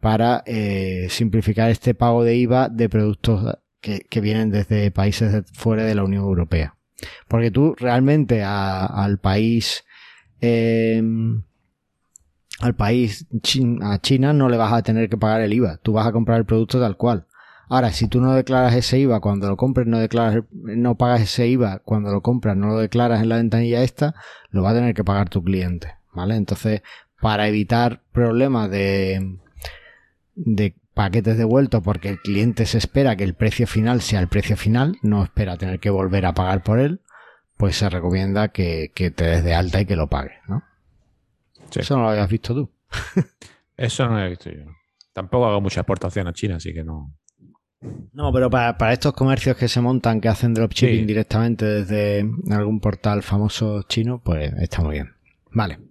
para 0.00 0.42
eh, 0.46 1.08
simplificar 1.10 1.68
este 1.68 1.92
pago 1.92 2.24
de 2.24 2.36
IVA 2.36 2.70
de 2.70 2.88
productos 2.88 3.58
que, 3.80 4.20
vienen 4.20 4.50
desde 4.50 4.90
países 4.90 5.44
fuera 5.52 5.84
de 5.84 5.94
la 5.94 6.04
Unión 6.04 6.24
Europea. 6.24 6.76
Porque 7.28 7.50
tú 7.50 7.74
realmente 7.78 8.42
al 8.44 9.18
país 9.18 9.84
em, 10.40 11.42
al 12.60 12.74
país 12.74 13.26
a 13.82 13.98
China 14.00 14.32
no 14.32 14.48
le 14.48 14.58
vas 14.58 14.72
a 14.72 14.82
tener 14.82 15.08
que 15.08 15.16
pagar 15.16 15.40
el 15.40 15.52
IVA. 15.52 15.78
Tú 15.78 15.92
vas 15.92 16.06
a 16.06 16.12
comprar 16.12 16.38
el 16.38 16.44
producto 16.44 16.78
tal 16.78 16.96
cual. 16.96 17.26
Ahora, 17.68 17.92
si 17.92 18.08
tú 18.08 18.20
no 18.20 18.34
declaras 18.34 18.74
ese 18.74 18.98
IVA 18.98 19.20
cuando 19.20 19.48
lo 19.48 19.56
compres, 19.56 19.86
no 19.86 19.98
declaras, 19.98 20.42
no 20.52 20.96
pagas 20.96 21.22
ese 21.22 21.46
IVA 21.46 21.78
cuando 21.84 22.12
lo 22.12 22.20
compras, 22.20 22.56
no 22.56 22.66
lo 22.66 22.78
declaras 22.78 23.22
en 23.22 23.28
la 23.28 23.36
ventanilla 23.36 23.82
esta, 23.82 24.14
lo 24.50 24.62
va 24.62 24.70
a 24.70 24.74
tener 24.74 24.92
que 24.92 25.04
pagar 25.04 25.28
tu 25.28 25.42
cliente, 25.44 25.94
¿vale? 26.12 26.34
Entonces, 26.34 26.82
para 27.20 27.46
evitar 27.46 28.02
problemas 28.12 28.70
de, 28.70 29.38
de 30.34 30.74
paquetes 30.94 31.38
devueltos 31.38 31.82
porque 31.82 32.08
el 32.08 32.20
cliente 32.20 32.66
se 32.66 32.78
espera 32.78 33.16
que 33.16 33.24
el 33.24 33.34
precio 33.34 33.66
final 33.66 34.00
sea 34.00 34.20
el 34.20 34.28
precio 34.28 34.56
final, 34.56 34.96
no 35.02 35.22
espera 35.22 35.56
tener 35.56 35.80
que 35.80 35.90
volver 35.90 36.26
a 36.26 36.34
pagar 36.34 36.62
por 36.62 36.78
él, 36.78 37.00
pues 37.56 37.76
se 37.76 37.88
recomienda 37.90 38.48
que, 38.48 38.92
te 38.94 39.24
des 39.24 39.44
de 39.44 39.54
alta 39.54 39.80
y 39.80 39.86
que 39.86 39.96
lo 39.96 40.08
pagues, 40.08 40.38
¿no? 40.48 40.62
Eso 41.74 41.96
no 41.96 42.04
lo 42.04 42.10
habías 42.10 42.28
visto 42.28 42.54
tú. 42.54 42.70
Eso 43.76 44.06
no 44.06 44.18
lo 44.18 44.24
he 44.24 44.28
visto 44.30 44.50
yo. 44.50 44.64
Tampoco 45.12 45.46
hago 45.46 45.60
mucha 45.60 45.80
exportación 45.80 46.26
a 46.26 46.32
China, 46.32 46.56
así 46.56 46.72
que 46.72 46.82
no. 46.82 47.14
No, 48.12 48.32
pero 48.32 48.50
para, 48.50 48.92
estos 48.92 49.12
comercios 49.14 49.56
que 49.56 49.68
se 49.68 49.80
montan, 49.80 50.20
que 50.20 50.28
hacen 50.28 50.52
dropshipping 50.52 51.06
directamente 51.06 51.64
desde 51.64 52.30
algún 52.50 52.80
portal 52.80 53.22
famoso 53.22 53.82
chino, 53.84 54.20
pues 54.22 54.52
está 54.60 54.82
muy 54.82 54.94
bien. 54.94 55.14
Vale. 55.52 55.89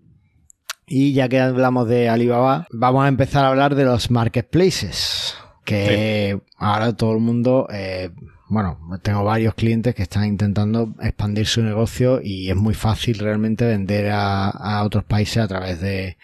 Y 0.92 1.14
ya 1.14 1.30
que 1.30 1.40
hablamos 1.40 1.88
de 1.88 2.10
Alibaba, 2.10 2.68
vamos 2.72 3.06
a 3.06 3.08
empezar 3.08 3.46
a 3.46 3.50
hablar 3.50 3.76
de 3.76 3.86
los 3.86 4.10
marketplaces. 4.10 5.36
Que 5.64 6.42
ahora 6.58 6.94
todo 6.94 7.14
el 7.14 7.20
mundo, 7.20 7.68
eh, 7.72 8.10
bueno, 8.48 8.80
tengo 9.04 9.24
varios 9.24 9.54
clientes 9.54 9.94
que 9.94 10.02
están 10.02 10.26
intentando 10.26 10.96
expandir 11.00 11.46
su 11.46 11.62
negocio 11.62 12.22
y 12.24 12.50
es 12.50 12.56
muy 12.56 12.74
fácil 12.74 13.20
realmente 13.20 13.68
vender 13.68 14.10
a, 14.12 14.82
otros 14.84 15.04
países 15.04 15.44
a 15.44 15.48
través 15.48 15.80
de, 15.80 16.18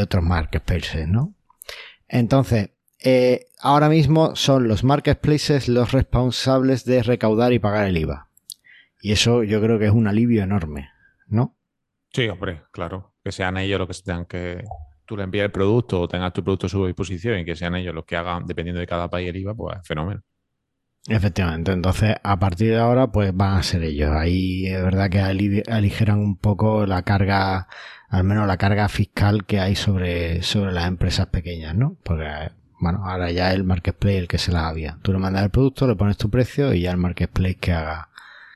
otros 0.00 0.22
marketplaces, 0.22 1.08
¿no? 1.08 1.34
Entonces, 2.06 2.70
eh, 3.00 3.46
ahora 3.60 3.88
mismo 3.88 4.36
son 4.36 4.68
los 4.68 4.84
marketplaces 4.84 5.66
los 5.66 5.90
responsables 5.90 6.84
de 6.84 7.02
recaudar 7.02 7.52
y 7.52 7.58
pagar 7.58 7.88
el 7.88 7.96
IVA. 7.96 8.28
Y 9.02 9.10
eso 9.10 9.42
yo 9.42 9.60
creo 9.60 9.80
que 9.80 9.86
es 9.86 9.92
un 9.92 10.06
alivio 10.06 10.44
enorme, 10.44 10.90
¿no? 11.26 11.56
Sí, 12.12 12.28
hombre, 12.28 12.62
claro 12.70 13.12
que 13.22 13.32
sean 13.32 13.56
ellos 13.56 13.78
los 13.78 13.88
que 13.88 14.02
tengan 14.04 14.24
que, 14.26 14.64
tú 15.04 15.16
le 15.16 15.24
envías 15.24 15.46
el 15.46 15.50
producto 15.50 16.02
o 16.02 16.08
tengas 16.08 16.32
tu 16.32 16.44
producto 16.44 16.66
a 16.66 16.70
su 16.70 16.86
disposición 16.86 17.40
y 17.40 17.44
que 17.44 17.56
sean 17.56 17.74
ellos 17.74 17.94
los 17.94 18.04
que 18.04 18.16
hagan, 18.16 18.46
dependiendo 18.46 18.80
de 18.80 18.86
cada 18.86 19.08
país 19.08 19.28
el 19.30 19.36
IVA, 19.36 19.54
pues 19.54 19.78
fenómeno. 19.82 20.22
Efectivamente, 21.06 21.72
entonces 21.72 22.16
a 22.22 22.38
partir 22.38 22.70
de 22.70 22.78
ahora 22.78 23.06
pues 23.10 23.34
van 23.34 23.56
a 23.56 23.62
ser 23.62 23.82
ellos. 23.84 24.10
Ahí 24.10 24.66
es 24.66 24.82
verdad 24.82 25.08
que 25.08 25.20
aligeran 25.20 26.18
un 26.18 26.36
poco 26.36 26.84
la 26.84 27.02
carga, 27.02 27.68
al 28.10 28.24
menos 28.24 28.46
la 28.46 28.58
carga 28.58 28.88
fiscal 28.88 29.46
que 29.46 29.58
hay 29.60 29.74
sobre, 29.74 30.42
sobre 30.42 30.72
las 30.72 30.86
empresas 30.86 31.28
pequeñas, 31.28 31.74
¿no? 31.74 31.96
Porque 32.02 32.50
bueno, 32.80 33.04
ahora 33.04 33.30
ya 33.30 33.52
el 33.52 33.64
marketplace 33.64 34.18
el 34.18 34.28
que 34.28 34.38
se 34.38 34.52
las 34.52 34.64
había. 34.64 34.98
Tú 35.02 35.12
le 35.12 35.18
mandas 35.18 35.42
el 35.42 35.50
producto, 35.50 35.86
le 35.86 35.96
pones 35.96 36.16
tu 36.16 36.30
precio 36.30 36.74
y 36.74 36.82
ya 36.82 36.90
el 36.90 36.98
marketplace 36.98 37.56
que 37.56 37.72
haga, 37.72 38.10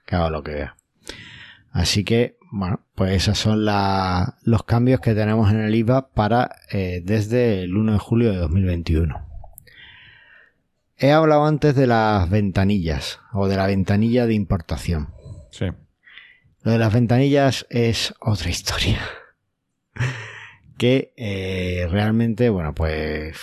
que 0.05 0.17
haga 0.17 0.31
lo 0.31 0.43
que 0.43 0.53
vea. 0.53 0.77
Así 1.73 2.05
que, 2.05 2.37
bueno, 2.53 2.81
pues 2.95 3.13
esos 3.15 3.39
son 3.39 3.65
los 3.65 4.63
cambios 4.65 5.01
que 5.01 5.15
tenemos 5.15 5.51
en 5.51 5.61
el 5.61 5.75
IVA 5.75 6.11
para 6.11 6.57
eh, 6.71 7.01
desde 7.03 7.63
el 7.63 7.75
1 7.75 7.95
de 7.95 7.99
julio 7.99 8.31
de 8.31 8.37
2021. 8.37 9.27
He 10.99 11.13
hablado 11.13 11.47
antes 11.47 11.75
de 11.75 11.87
las 11.87 12.29
ventanillas 12.29 13.21
o 13.33 13.49
de 13.49 13.57
la 13.57 13.67
ventanilla 13.67 14.27
de 14.27 14.35
importación. 14.35 15.09
Sí. 15.51 15.65
Lo 16.61 16.73
de 16.73 16.79
las 16.79 16.93
ventanillas 16.93 17.67
es 17.71 18.15
otra 18.21 18.51
historia. 18.51 19.01
que 20.77 21.15
eh, 21.17 21.89
realmente, 21.91 22.51
bueno, 22.51 22.75
pues 22.75 23.39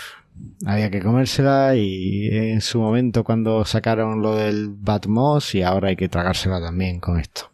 había 0.67 0.91
que 0.91 1.01
comérsela 1.01 1.75
y 1.75 2.27
en 2.31 2.61
su 2.61 2.79
momento 2.79 3.23
cuando 3.23 3.65
sacaron 3.65 4.21
lo 4.21 4.35
del 4.35 4.69
Batmos 4.69 5.55
y 5.55 5.63
ahora 5.63 5.89
hay 5.89 5.95
que 5.95 6.09
tragársela 6.09 6.61
también 6.61 6.99
con 6.99 7.19
esto. 7.19 7.49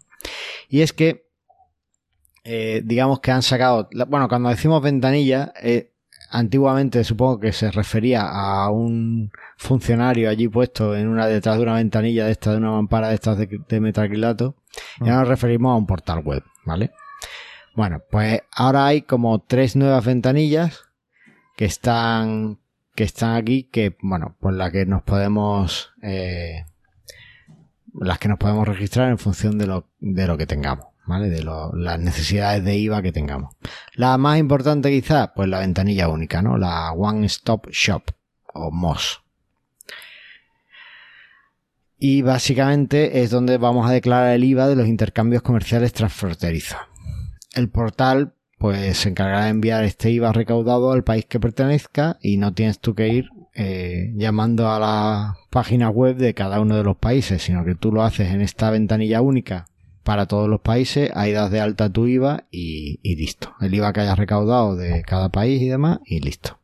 Y 0.67 0.81
es 0.81 0.91
que, 0.91 1.24
eh, 2.45 2.81
digamos 2.85 3.19
que 3.19 3.31
han 3.31 3.41
sacado, 3.41 3.89
bueno, 4.07 4.29
cuando 4.29 4.49
decimos 4.49 4.81
ventanilla, 4.81 5.51
eh, 5.61 5.91
antiguamente 6.29 7.03
supongo 7.03 7.39
que 7.39 7.51
se 7.51 7.71
refería 7.71 8.21
a 8.21 8.69
un 8.69 9.31
funcionario 9.57 10.29
allí 10.29 10.47
puesto 10.47 10.95
en 10.95 11.07
una 11.07 11.27
detrás 11.27 11.57
de 11.57 11.63
una 11.63 11.73
ventanilla 11.73 12.25
de 12.25 12.31
esta, 12.31 12.51
de 12.51 12.57
una 12.57 12.71
mampara 12.71 13.09
de 13.09 13.15
estas 13.15 13.37
de, 13.37 13.59
de 13.67 13.79
metacrilato, 13.81 14.55
y 15.01 15.09
ahora 15.09 15.19
nos 15.19 15.27
referimos 15.27 15.71
a 15.71 15.75
un 15.75 15.87
portal 15.87 16.19
web, 16.19 16.43
¿vale? 16.63 16.91
Bueno, 17.75 18.01
pues 18.09 18.41
ahora 18.55 18.85
hay 18.85 19.01
como 19.01 19.39
tres 19.39 19.75
nuevas 19.75 20.05
ventanillas 20.05 20.85
que 21.57 21.65
están 21.65 22.59
que 22.95 23.03
están 23.03 23.35
aquí, 23.35 23.63
que, 23.63 23.97
bueno, 24.01 24.37
pues 24.39 24.55
las 24.55 24.71
que 24.71 24.85
nos 24.85 25.03
podemos, 25.03 25.93
eh, 26.01 26.65
las 27.93 28.19
que 28.19 28.29
nos 28.29 28.39
podemos 28.39 28.67
registrar 28.67 29.09
en 29.09 29.17
función 29.17 29.57
de 29.57 29.67
lo, 29.67 29.89
de 29.99 30.27
lo 30.27 30.37
que 30.37 30.47
tengamos, 30.47 30.87
De 31.07 31.43
las 31.43 31.99
necesidades 31.99 32.63
de 32.63 32.77
IVA 32.77 33.03
que 33.03 33.11
tengamos. 33.11 33.55
La 33.93 34.17
más 34.17 34.39
importante 34.39 34.89
quizás, 34.89 35.29
pues 35.35 35.47
la 35.47 35.59
ventanilla 35.59 36.09
única, 36.09 36.41
¿no? 36.41 36.57
La 36.57 36.91
One 36.93 37.27
Stop 37.27 37.69
Shop 37.69 38.01
o 38.53 38.71
MOS. 38.71 39.21
Y 41.99 42.23
básicamente 42.23 43.21
es 43.21 43.29
donde 43.29 43.57
vamos 43.59 43.87
a 43.87 43.93
declarar 43.93 44.33
el 44.33 44.43
IVA 44.43 44.67
de 44.67 44.75
los 44.75 44.87
intercambios 44.87 45.43
comerciales 45.43 45.93
transfronterizos. 45.93 46.79
El 47.53 47.69
portal 47.69 48.33
pues 48.57 48.97
se 48.97 49.09
encargará 49.09 49.45
de 49.45 49.51
enviar 49.51 49.83
este 49.83 50.09
IVA 50.09 50.31
recaudado 50.31 50.91
al 50.91 51.03
país 51.03 51.25
que 51.25 51.39
pertenezca 51.39 52.17
y 52.19 52.37
no 52.37 52.53
tienes 52.53 52.79
tú 52.79 52.95
que 52.95 53.09
ir 53.09 53.29
eh, 53.53 54.11
llamando 54.15 54.71
a 54.71 54.79
la 54.79 55.37
página 55.51 55.89
web 55.89 56.17
de 56.17 56.33
cada 56.33 56.59
uno 56.59 56.75
de 56.75 56.83
los 56.83 56.97
países, 56.97 57.43
sino 57.43 57.63
que 57.63 57.75
tú 57.75 57.91
lo 57.91 58.03
haces 58.03 58.33
en 58.33 58.41
esta 58.41 58.71
ventanilla 58.71 59.21
única 59.21 59.67
para 60.05 60.27
todos 60.27 60.47
los 60.47 60.61
países, 60.61 61.11
ahí 61.15 61.31
das 61.31 61.49
de 61.49 61.59
alta 61.59 61.91
tu 61.91 62.05
IVA 62.05 62.45
y, 62.51 63.15
listo. 63.15 63.55
El 63.59 63.73
IVA 63.73 63.91
que 63.91 64.01
hayas 64.01 64.19
recaudado 64.19 64.75
de 64.75 65.01
cada 65.01 65.29
país 65.29 65.59
y 65.61 65.67
demás 65.67 65.99
y 66.05 66.19
listo. 66.19 66.59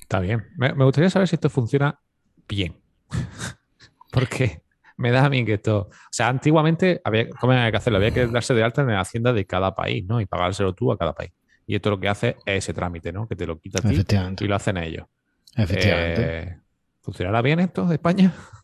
Está 0.00 0.18
bien. 0.18 0.44
Me, 0.56 0.74
me 0.74 0.84
gustaría 0.84 1.08
saber 1.08 1.28
si 1.28 1.36
esto 1.36 1.48
funciona 1.48 2.00
bien. 2.48 2.76
Porque 4.12 4.64
me 4.96 5.12
da 5.12 5.24
a 5.24 5.30
mí 5.30 5.44
que 5.44 5.54
esto. 5.54 5.88
O 5.88 6.10
sea, 6.10 6.26
antiguamente 6.26 7.00
había, 7.04 7.30
¿cómo 7.30 7.52
había 7.52 7.70
que 7.70 7.76
hacerlo? 7.76 7.98
Había 7.98 8.10
que 8.10 8.26
darse 8.26 8.54
de 8.54 8.64
alta 8.64 8.82
en 8.82 8.88
la 8.88 9.00
hacienda 9.00 9.32
de 9.32 9.46
cada 9.46 9.76
país, 9.76 10.04
¿no? 10.04 10.20
Y 10.20 10.26
pagárselo 10.26 10.74
tú 10.74 10.90
a 10.90 10.98
cada 10.98 11.14
país. 11.14 11.30
Y 11.64 11.76
esto 11.76 11.90
lo 11.90 12.00
que 12.00 12.08
hace 12.08 12.36
es 12.44 12.64
ese 12.64 12.74
trámite, 12.74 13.12
¿no? 13.12 13.28
Que 13.28 13.36
te 13.36 13.46
lo 13.46 13.60
quita 13.60 13.78
a 13.78 13.88
ti 13.88 14.44
y 14.44 14.48
lo 14.48 14.56
hacen 14.56 14.78
ellos. 14.78 15.06
Efectivamente. 15.54 16.38
Eh, 16.38 16.56
¿Funcionará 17.02 17.40
bien 17.40 17.60
esto 17.60 17.86
de 17.86 17.94
España? 17.94 18.34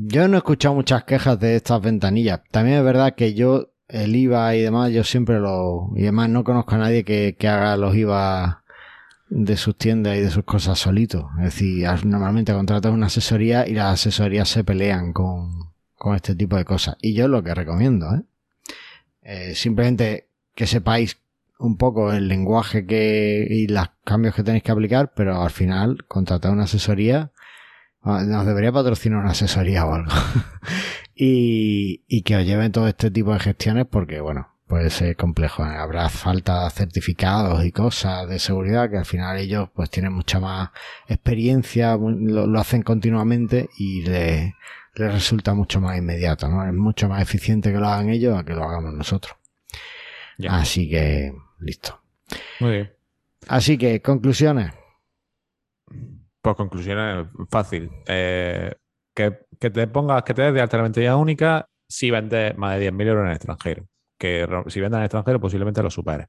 Yo 0.00 0.28
no 0.28 0.36
he 0.36 0.38
escuchado 0.38 0.76
muchas 0.76 1.02
quejas 1.02 1.40
de 1.40 1.56
estas 1.56 1.82
ventanillas. 1.82 2.40
También 2.52 2.78
es 2.78 2.84
verdad 2.84 3.16
que 3.16 3.34
yo, 3.34 3.72
el 3.88 4.14
IVA 4.14 4.54
y 4.54 4.62
demás, 4.62 4.92
yo 4.92 5.02
siempre 5.02 5.40
lo. 5.40 5.90
Y 5.96 6.02
además 6.02 6.30
no 6.30 6.44
conozco 6.44 6.76
a 6.76 6.78
nadie 6.78 7.04
que, 7.04 7.34
que 7.36 7.48
haga 7.48 7.76
los 7.76 7.96
IVA 7.96 8.62
de 9.28 9.56
sus 9.56 9.76
tiendas 9.76 10.16
y 10.16 10.20
de 10.20 10.30
sus 10.30 10.44
cosas 10.44 10.78
solito. 10.78 11.30
Es 11.38 11.46
decir, 11.46 11.88
normalmente 12.04 12.52
contratas 12.52 12.92
una 12.92 13.06
asesoría 13.06 13.66
y 13.66 13.74
las 13.74 13.94
asesorías 13.94 14.48
se 14.48 14.62
pelean 14.62 15.12
con, 15.12 15.72
con 15.96 16.14
este 16.14 16.36
tipo 16.36 16.56
de 16.56 16.64
cosas. 16.64 16.96
Y 17.02 17.14
yo 17.14 17.26
lo 17.26 17.42
que 17.42 17.52
recomiendo, 17.52 18.14
¿eh? 18.14 18.22
¿eh? 19.22 19.54
simplemente 19.56 20.28
que 20.54 20.68
sepáis 20.68 21.18
un 21.58 21.76
poco 21.76 22.12
el 22.12 22.28
lenguaje 22.28 22.86
que 22.86 23.48
y 23.50 23.66
los 23.66 23.88
cambios 24.04 24.36
que 24.36 24.44
tenéis 24.44 24.62
que 24.62 24.70
aplicar, 24.70 25.12
pero 25.16 25.42
al 25.42 25.50
final 25.50 26.04
contratar 26.06 26.52
una 26.52 26.64
asesoría 26.64 27.32
nos 28.02 28.46
debería 28.46 28.72
patrocinar 28.72 29.20
una 29.20 29.30
asesoría 29.30 29.84
o 29.84 29.94
algo. 29.94 30.10
y, 31.14 32.04
y 32.08 32.22
que 32.22 32.36
os 32.36 32.44
lleven 32.44 32.72
todo 32.72 32.88
este 32.88 33.10
tipo 33.10 33.32
de 33.32 33.40
gestiones 33.40 33.86
porque, 33.90 34.20
bueno, 34.20 34.48
puede 34.68 34.90
ser 34.90 35.16
complejo. 35.16 35.64
Habrá 35.64 36.08
falta 36.10 36.64
de 36.64 36.70
certificados 36.70 37.64
y 37.64 37.72
cosas 37.72 38.28
de 38.28 38.38
seguridad 38.38 38.88
que 38.88 38.98
al 38.98 39.06
final 39.06 39.38
ellos 39.38 39.70
pues 39.74 39.90
tienen 39.90 40.12
mucha 40.12 40.38
más 40.38 40.70
experiencia, 41.08 41.96
lo, 41.96 42.60
hacen 42.60 42.82
continuamente 42.82 43.68
y 43.78 44.02
les, 44.02 44.52
resulta 44.94 45.54
mucho 45.54 45.80
más 45.80 45.96
inmediato, 45.98 46.48
¿no? 46.48 46.64
Es 46.64 46.74
mucho 46.74 47.08
más 47.08 47.22
eficiente 47.22 47.72
que 47.72 47.78
lo 47.78 47.88
hagan 47.88 48.10
ellos 48.10 48.38
a 48.38 48.44
que 48.44 48.52
lo 48.52 48.64
hagamos 48.64 48.92
nosotros. 48.94 49.34
Así 50.48 50.88
que, 50.88 51.32
listo. 51.58 52.00
Muy 52.60 52.70
bien. 52.70 52.92
Así 53.48 53.78
que, 53.78 54.00
conclusiones. 54.02 54.72
Pues 56.48 56.56
conclusiones 56.56 57.26
fácil. 57.50 57.90
Eh, 58.06 58.72
que, 59.14 59.30
te 59.58 59.86
pongas, 59.88 60.22
que 60.22 60.32
te 60.32 60.42
des 60.42 60.54
de 60.54 60.60
alternativa 60.60 61.16
única 61.16 61.68
si 61.88 62.10
vendes 62.10 62.56
más 62.56 62.78
de 62.78 62.90
10.000 62.90 63.06
euros 63.08 63.22
en 63.24 63.30
el 63.30 63.36
extranjero 63.36 63.88
que 64.18 64.46
si 64.68 64.80
vendan 64.80 65.00
en 65.00 65.04
extranjero 65.04 65.40
posiblemente 65.40 65.82
lo 65.82 65.90
supere. 65.90 66.28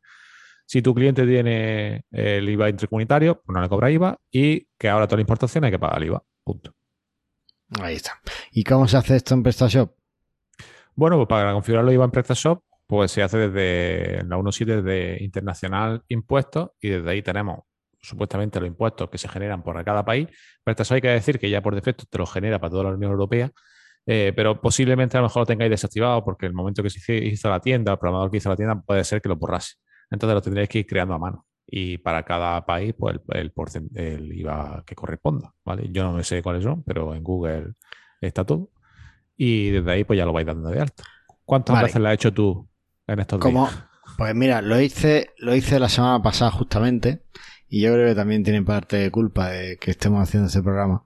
Si 0.65 0.81
tu 0.81 0.93
cliente 0.93 1.25
tiene 1.25 2.03
el 2.11 2.47
IVA 2.47 2.69
intercomunitario, 2.69 3.41
pues 3.41 3.55
no 3.55 3.61
le 3.61 3.69
cobra 3.69 3.89
IVA 3.89 4.17
y 4.31 4.67
que 4.77 4.89
ahora 4.89 5.07
toda 5.07 5.17
la 5.17 5.21
importación 5.21 5.63
hay 5.63 5.71
que 5.71 5.79
pagar 5.79 5.97
el 5.97 6.09
IVA. 6.09 6.23
Punto. 6.43 6.73
Ahí 7.81 7.95
está. 7.95 8.19
¿Y 8.51 8.63
cómo 8.63 8.87
se 8.87 8.97
hace 8.97 9.15
esto 9.15 9.33
en 9.33 9.43
PrestaShop? 9.43 9.95
Bueno, 10.95 11.15
pues 11.17 11.27
para 11.27 11.53
configurarlo 11.53 11.91
IVA 11.91 12.05
en 12.05 12.11
PrestaShop, 12.11 12.63
pues 12.85 13.11
se 13.11 13.23
hace 13.23 13.49
desde 13.49 14.23
la 14.25 14.37
1.7 14.37 14.81
de 14.81 15.17
Internacional 15.21 16.03
Impuestos 16.07 16.71
y 16.79 16.89
desde 16.89 17.09
ahí 17.09 17.21
tenemos 17.23 17.59
supuestamente 18.01 18.59
los 18.59 18.67
impuestos 18.67 19.09
que 19.09 19.17
se 19.17 19.27
generan 19.27 19.63
por 19.63 19.83
cada 19.83 20.03
país. 20.05 20.27
PrestaShop 20.63 20.95
hay 20.95 21.01
que 21.01 21.07
decir 21.09 21.39
que 21.39 21.49
ya 21.49 21.61
por 21.61 21.75
defecto 21.75 22.05
te 22.09 22.17
lo 22.17 22.25
genera 22.25 22.59
para 22.59 22.71
toda 22.71 22.83
la 22.85 22.89
Unión 22.91 23.11
Europea 23.11 23.51
eh, 24.11 24.33
pero 24.35 24.59
posiblemente 24.59 25.17
a 25.17 25.21
lo 25.21 25.27
mejor 25.27 25.41
lo 25.41 25.45
tengáis 25.45 25.69
desactivado 25.69 26.23
porque 26.23 26.47
el 26.47 26.53
momento 26.53 26.81
que 26.81 26.89
se 26.89 27.15
hizo 27.15 27.47
la 27.47 27.59
tienda, 27.59 27.91
el 27.91 27.99
programador 27.99 28.31
que 28.31 28.37
hizo 28.37 28.49
la 28.49 28.55
tienda, 28.55 28.81
puede 28.81 29.03
ser 29.03 29.21
que 29.21 29.29
lo 29.29 29.35
borrase. 29.35 29.75
Entonces 30.09 30.33
lo 30.33 30.41
tendréis 30.41 30.67
que 30.67 30.79
ir 30.79 30.87
creando 30.87 31.13
a 31.13 31.19
mano. 31.19 31.45
Y 31.67 31.99
para 31.99 32.23
cada 32.23 32.65
país, 32.65 32.95
pues 32.97 33.19
el, 33.33 33.53
el, 33.93 34.33
IVA 34.33 34.83
que 34.83 34.95
corresponda. 34.95 35.53
¿vale? 35.63 35.89
Yo 35.91 36.11
no 36.11 36.23
sé 36.23 36.41
cuáles 36.41 36.63
son, 36.63 36.81
pero 36.83 37.13
en 37.13 37.23
Google 37.23 37.73
está 38.19 38.43
todo. 38.43 38.71
Y 39.37 39.69
desde 39.69 39.91
ahí, 39.91 40.03
pues 40.03 40.17
ya 40.17 40.25
lo 40.25 40.33
vais 40.33 40.47
dando 40.47 40.69
de 40.69 40.81
alta. 40.81 41.03
¿Cuántas 41.45 41.83
veces 41.83 42.01
lo 42.01 42.07
has 42.07 42.15
hecho 42.15 42.33
tú 42.33 42.67
en 43.05 43.19
estos 43.19 43.39
días? 43.39 43.85
Pues 44.17 44.33
mira, 44.33 44.63
lo 44.63 44.81
hice, 44.81 45.33
lo 45.37 45.53
hice 45.53 45.79
la 45.79 45.87
semana 45.87 46.19
pasada 46.23 46.49
justamente. 46.49 47.25
Y 47.69 47.81
yo 47.81 47.93
creo 47.93 48.07
que 48.07 48.15
también 48.15 48.43
tienen 48.43 48.65
parte 48.65 48.97
de 48.97 49.11
culpa 49.11 49.49
de 49.49 49.77
que 49.77 49.91
estemos 49.91 50.21
haciendo 50.21 50.47
este 50.47 50.61
programa. 50.61 51.05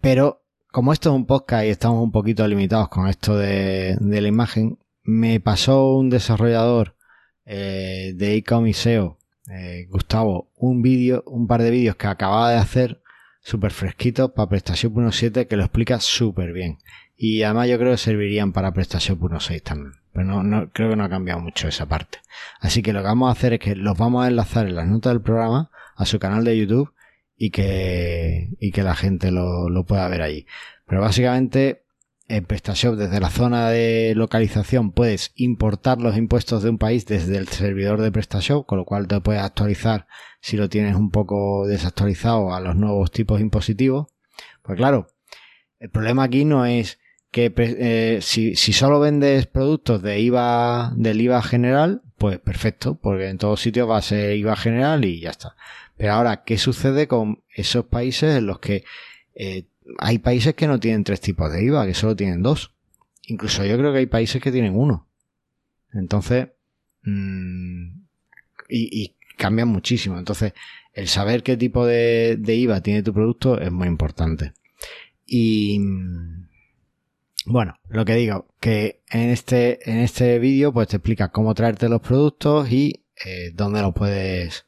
Pero 0.00 0.42
como 0.70 0.92
esto 0.92 1.08
es 1.10 1.16
un 1.16 1.26
podcast 1.26 1.64
y 1.64 1.68
estamos 1.68 2.02
un 2.02 2.12
poquito 2.12 2.46
limitados 2.46 2.88
con 2.88 3.08
esto 3.08 3.36
de, 3.36 3.96
la 4.00 4.28
imagen, 4.28 4.78
me 5.04 5.40
pasó 5.40 5.94
un 5.96 6.10
desarrollador 6.10 6.96
eh, 7.44 8.12
de 8.14 8.34
ecom 8.34 8.70
SEO, 8.72 9.18
eh, 9.50 9.86
Gustavo, 9.88 10.50
un 10.56 10.82
vídeo, 10.82 11.22
un 11.26 11.46
par 11.46 11.62
de 11.62 11.70
vídeos 11.70 11.96
que 11.96 12.08
acababa 12.08 12.50
de 12.50 12.58
hacer 12.58 13.00
súper 13.40 13.70
fresquitos 13.70 14.32
para 14.32 14.48
PrestaShop 14.48 14.92
1.7 14.92 15.46
que 15.46 15.56
lo 15.56 15.62
explica 15.62 16.00
súper 16.00 16.52
bien. 16.52 16.78
Y 17.16 17.42
además 17.42 17.68
yo 17.68 17.78
creo 17.78 17.92
que 17.92 17.98
servirían 17.98 18.52
para 18.52 18.72
PrestaShop 18.72 19.18
1.6 19.20 19.62
también. 19.62 19.92
Pero 20.12 20.42
no, 20.42 20.70
creo 20.70 20.90
que 20.90 20.96
no 20.96 21.04
ha 21.04 21.08
cambiado 21.08 21.40
mucho 21.40 21.68
esa 21.68 21.86
parte. 21.86 22.18
Así 22.60 22.82
que 22.82 22.92
lo 22.92 23.00
que 23.00 23.06
vamos 23.06 23.28
a 23.28 23.32
hacer 23.32 23.54
es 23.54 23.60
que 23.60 23.74
los 23.74 23.96
vamos 23.96 24.24
a 24.24 24.28
enlazar 24.28 24.66
en 24.66 24.76
las 24.76 24.86
notas 24.86 25.12
del 25.12 25.22
programa 25.22 25.70
a 25.94 26.04
su 26.04 26.18
canal 26.18 26.44
de 26.44 26.58
YouTube 26.58 26.92
y 27.36 27.50
que, 27.50 28.50
y 28.60 28.70
que 28.70 28.82
la 28.82 28.94
gente 28.94 29.30
lo, 29.30 29.68
lo 29.68 29.84
pueda 29.84 30.08
ver 30.08 30.22
allí. 30.22 30.46
Pero 30.86 31.00
básicamente 31.00 31.84
en 32.28 32.44
PrestaShop 32.44 32.96
desde 32.96 33.20
la 33.20 33.30
zona 33.30 33.70
de 33.70 34.14
localización 34.16 34.90
puedes 34.90 35.32
importar 35.36 36.00
los 36.00 36.16
impuestos 36.16 36.62
de 36.62 36.70
un 36.70 36.78
país 36.78 37.06
desde 37.06 37.36
el 37.36 37.48
servidor 37.48 38.00
de 38.00 38.10
PrestaShop, 38.10 38.66
con 38.66 38.78
lo 38.78 38.84
cual 38.84 39.06
te 39.06 39.20
puedes 39.20 39.42
actualizar 39.42 40.06
si 40.40 40.56
lo 40.56 40.68
tienes 40.68 40.96
un 40.96 41.10
poco 41.10 41.66
desactualizado 41.66 42.54
a 42.54 42.60
los 42.60 42.76
nuevos 42.76 43.10
tipos 43.10 43.40
impositivos. 43.40 44.08
Pues 44.62 44.76
claro, 44.76 45.08
el 45.78 45.90
problema 45.90 46.24
aquí 46.24 46.44
no 46.44 46.66
es 46.66 46.98
que 47.36 47.52
eh, 47.54 48.20
si, 48.22 48.56
si, 48.56 48.72
solo 48.72 48.98
vendes 48.98 49.46
productos 49.46 50.00
de 50.00 50.20
IVA, 50.20 50.94
del 50.96 51.20
IVA 51.20 51.42
general, 51.42 52.00
pues 52.16 52.38
perfecto, 52.38 52.98
porque 52.98 53.28
en 53.28 53.36
todos 53.36 53.60
sitios 53.60 53.86
va 53.86 53.98
a 53.98 54.02
ser 54.02 54.38
IVA 54.38 54.56
general 54.56 55.04
y 55.04 55.20
ya 55.20 55.32
está. 55.32 55.54
Pero 55.98 56.14
ahora, 56.14 56.44
¿qué 56.44 56.56
sucede 56.56 57.06
con 57.06 57.42
esos 57.54 57.84
países 57.84 58.38
en 58.38 58.46
los 58.46 58.58
que 58.58 58.84
eh, 59.34 59.66
hay 59.98 60.18
países 60.18 60.54
que 60.54 60.66
no 60.66 60.80
tienen 60.80 61.04
tres 61.04 61.20
tipos 61.20 61.52
de 61.52 61.62
IVA, 61.62 61.84
que 61.84 61.92
solo 61.92 62.16
tienen 62.16 62.42
dos. 62.42 62.72
Incluso 63.26 63.66
yo 63.66 63.76
creo 63.76 63.92
que 63.92 63.98
hay 63.98 64.06
países 64.06 64.40
que 64.40 64.50
tienen 64.50 64.74
uno. 64.74 65.06
Entonces, 65.92 66.48
mmm, 67.02 67.98
y, 68.70 69.02
y, 69.02 69.16
cambian 69.36 69.68
muchísimo. 69.68 70.18
Entonces, 70.18 70.54
el 70.94 71.08
saber 71.08 71.42
qué 71.42 71.58
tipo 71.58 71.84
de, 71.84 72.38
de, 72.38 72.54
IVA 72.54 72.80
tiene 72.80 73.02
tu 73.02 73.12
producto 73.12 73.60
es 73.60 73.70
muy 73.70 73.88
importante. 73.88 74.54
Y 75.26 75.78
bueno, 77.46 77.78
lo 77.88 78.04
que 78.04 78.14
digo, 78.14 78.48
que 78.60 79.02
en 79.10 79.30
este, 79.30 79.90
en 79.90 79.98
este 79.98 80.38
vídeo 80.40 80.72
pues 80.72 80.88
te 80.88 80.96
explica 80.96 81.28
cómo 81.28 81.54
traerte 81.54 81.88
los 81.88 82.00
productos 82.00 82.70
y 82.70 83.04
eh, 83.24 83.52
dónde 83.54 83.82
los 83.82 83.94
puedes 83.94 84.66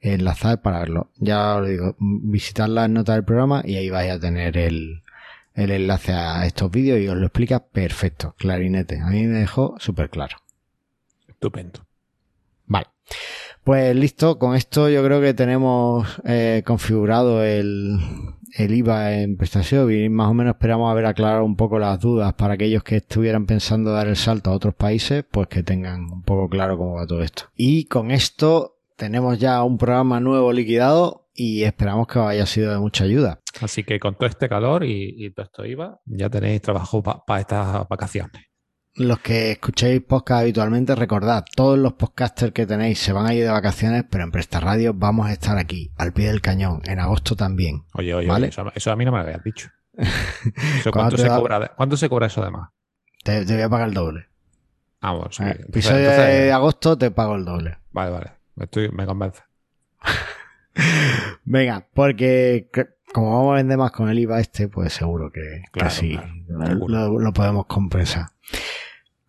enlazar 0.00 0.62
para 0.62 0.78
verlo. 0.78 1.10
Ya 1.16 1.56
os 1.56 1.68
digo, 1.68 1.96
visitar 1.98 2.68
las 2.68 2.88
notas 2.88 3.16
del 3.16 3.24
programa 3.24 3.62
y 3.64 3.76
ahí 3.76 3.90
vais 3.90 4.12
a 4.12 4.20
tener 4.20 4.56
el, 4.56 5.02
el 5.54 5.70
enlace 5.72 6.12
a 6.12 6.46
estos 6.46 6.70
vídeos 6.70 7.00
y 7.00 7.08
os 7.08 7.16
lo 7.16 7.26
explica 7.26 7.64
perfecto, 7.66 8.34
clarinete. 8.38 9.00
A 9.00 9.06
mí 9.06 9.26
me 9.26 9.40
dejó 9.40 9.74
súper 9.78 10.08
claro. 10.08 10.38
Estupendo. 11.28 11.84
Vale. 12.66 12.86
Pues 13.64 13.94
listo, 13.96 14.38
con 14.38 14.54
esto 14.54 14.88
yo 14.88 15.04
creo 15.04 15.20
que 15.20 15.34
tenemos 15.34 16.20
eh, 16.24 16.62
configurado 16.64 17.44
el, 17.44 17.98
el 18.54 18.74
IVA 18.74 19.14
en 19.20 19.36
prestación 19.36 19.92
y 19.92 20.08
más 20.08 20.28
o 20.28 20.34
menos 20.34 20.54
esperamos 20.54 20.90
haber 20.90 21.06
aclarado 21.06 21.44
un 21.44 21.56
poco 21.56 21.78
las 21.78 21.98
dudas 22.00 22.34
para 22.34 22.54
aquellos 22.54 22.82
que 22.82 22.96
estuvieran 22.96 23.46
pensando 23.46 23.92
dar 23.92 24.08
el 24.08 24.16
salto 24.16 24.50
a 24.50 24.54
otros 24.54 24.74
países, 24.74 25.24
pues 25.30 25.48
que 25.48 25.62
tengan 25.62 26.10
un 26.12 26.22
poco 26.22 26.48
claro 26.48 26.76
cómo 26.76 26.94
va 26.94 27.06
todo 27.06 27.22
esto. 27.22 27.44
Y 27.56 27.84
con 27.86 28.10
esto 28.10 28.78
tenemos 28.96 29.38
ya 29.38 29.62
un 29.62 29.78
programa 29.78 30.20
nuevo 30.20 30.52
liquidado 30.52 31.28
y 31.34 31.62
esperamos 31.62 32.06
que 32.06 32.18
os 32.18 32.28
haya 32.28 32.46
sido 32.46 32.72
de 32.72 32.78
mucha 32.78 33.04
ayuda. 33.04 33.40
Así 33.60 33.84
que 33.84 33.98
con 33.98 34.14
todo 34.16 34.28
este 34.28 34.48
calor 34.48 34.84
y, 34.84 35.30
todo 35.32 35.46
esto 35.46 35.64
IVA, 35.64 36.00
ya 36.06 36.28
tenéis 36.28 36.60
trabajo 36.60 37.02
para 37.02 37.40
estas 37.40 37.88
vacaciones. 37.88 38.51
Los 38.94 39.20
que 39.20 39.52
escuchéis 39.52 40.02
podcast 40.02 40.42
habitualmente, 40.42 40.94
recordad, 40.94 41.46
todos 41.56 41.78
los 41.78 41.94
podcasters 41.94 42.52
que 42.52 42.66
tenéis 42.66 42.98
se 42.98 43.14
van 43.14 43.26
a 43.26 43.32
ir 43.32 43.42
de 43.42 43.50
vacaciones, 43.50 44.04
pero 44.10 44.22
en 44.24 44.30
Presta 44.30 44.60
Radio 44.60 44.92
vamos 44.92 45.26
a 45.28 45.32
estar 45.32 45.56
aquí, 45.56 45.90
al 45.96 46.12
pie 46.12 46.26
del 46.26 46.42
cañón, 46.42 46.82
en 46.84 47.00
agosto 47.00 47.34
también. 47.34 47.84
Oye, 47.94 48.14
oye, 48.14 48.28
¿vale? 48.28 48.50
eso, 48.74 48.92
a 48.92 48.96
mí 48.96 49.04
no 49.06 49.12
me 49.12 49.18
lo 49.18 49.24
habías 49.24 49.42
dicho. 49.42 49.70
¿cuánto, 50.92 51.16
se 51.16 51.28
cobra, 51.28 51.72
¿Cuánto 51.74 51.96
se 51.96 52.08
cobra 52.10 52.26
eso 52.26 52.42
además? 52.42 52.68
Te, 53.24 53.46
te 53.46 53.54
voy 53.54 53.62
a 53.62 53.70
pagar 53.70 53.88
el 53.88 53.94
doble. 53.94 54.26
Ah, 55.00 55.12
bueno, 55.12 55.32
sí. 55.32 55.42
Eh, 55.42 55.64
episodio 55.68 56.10
de 56.10 56.52
agosto 56.52 56.98
te 56.98 57.10
pago 57.10 57.36
el 57.36 57.46
doble. 57.46 57.78
Vale, 57.92 58.10
vale. 58.10 58.32
Estoy, 58.56 58.90
me 58.90 59.06
convence. 59.06 59.42
Venga, 61.44 61.88
porque 61.94 62.68
como 63.12 63.30
vamos 63.30 63.52
a 63.52 63.56
vender 63.56 63.78
más 63.78 63.90
con 63.90 64.08
el 64.08 64.18
IVA 64.18 64.40
este, 64.40 64.68
pues 64.68 64.92
seguro 64.92 65.30
que, 65.30 65.62
sí, 65.90 66.18
lo, 66.48 67.32
podemos 67.32 67.66
compensar. 67.66 68.26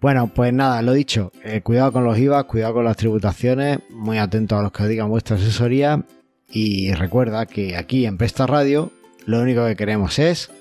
Bueno, 0.04 0.28
pues 0.28 0.52
nada, 0.52 0.82
lo 0.82 0.92
dicho, 0.92 1.32
eh, 1.46 1.62
cuidado 1.62 1.94
con 1.94 2.04
los 2.04 2.18
IVA, 2.18 2.44
cuidado 2.44 2.74
con 2.74 2.84
las 2.84 2.98
tributaciones, 2.98 3.80
muy 3.90 4.18
atento 4.18 4.58
a 4.58 4.62
los 4.62 4.74
que 4.74 4.84
os 4.84 4.90
digan 4.90 5.08
vuestra 5.08 5.38
asesoría 5.38 6.04
y 6.50 6.92
recuerda 6.92 7.46
que 7.46 7.78
aquí 7.78 8.06
en 8.06 8.18
Presta 8.18 8.46
Radio 8.46 8.92
lo 9.26 9.40
único 9.40 9.66
que 9.66 9.78
queremos 9.78 10.20
es 10.20 10.52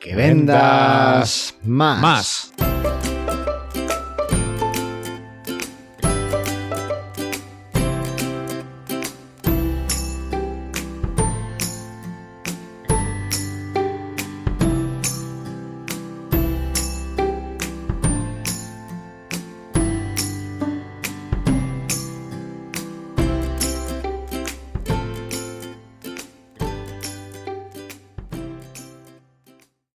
que 0.00 0.16
vendas 0.16 1.54
más. 1.62 2.00
Más. 2.00 2.71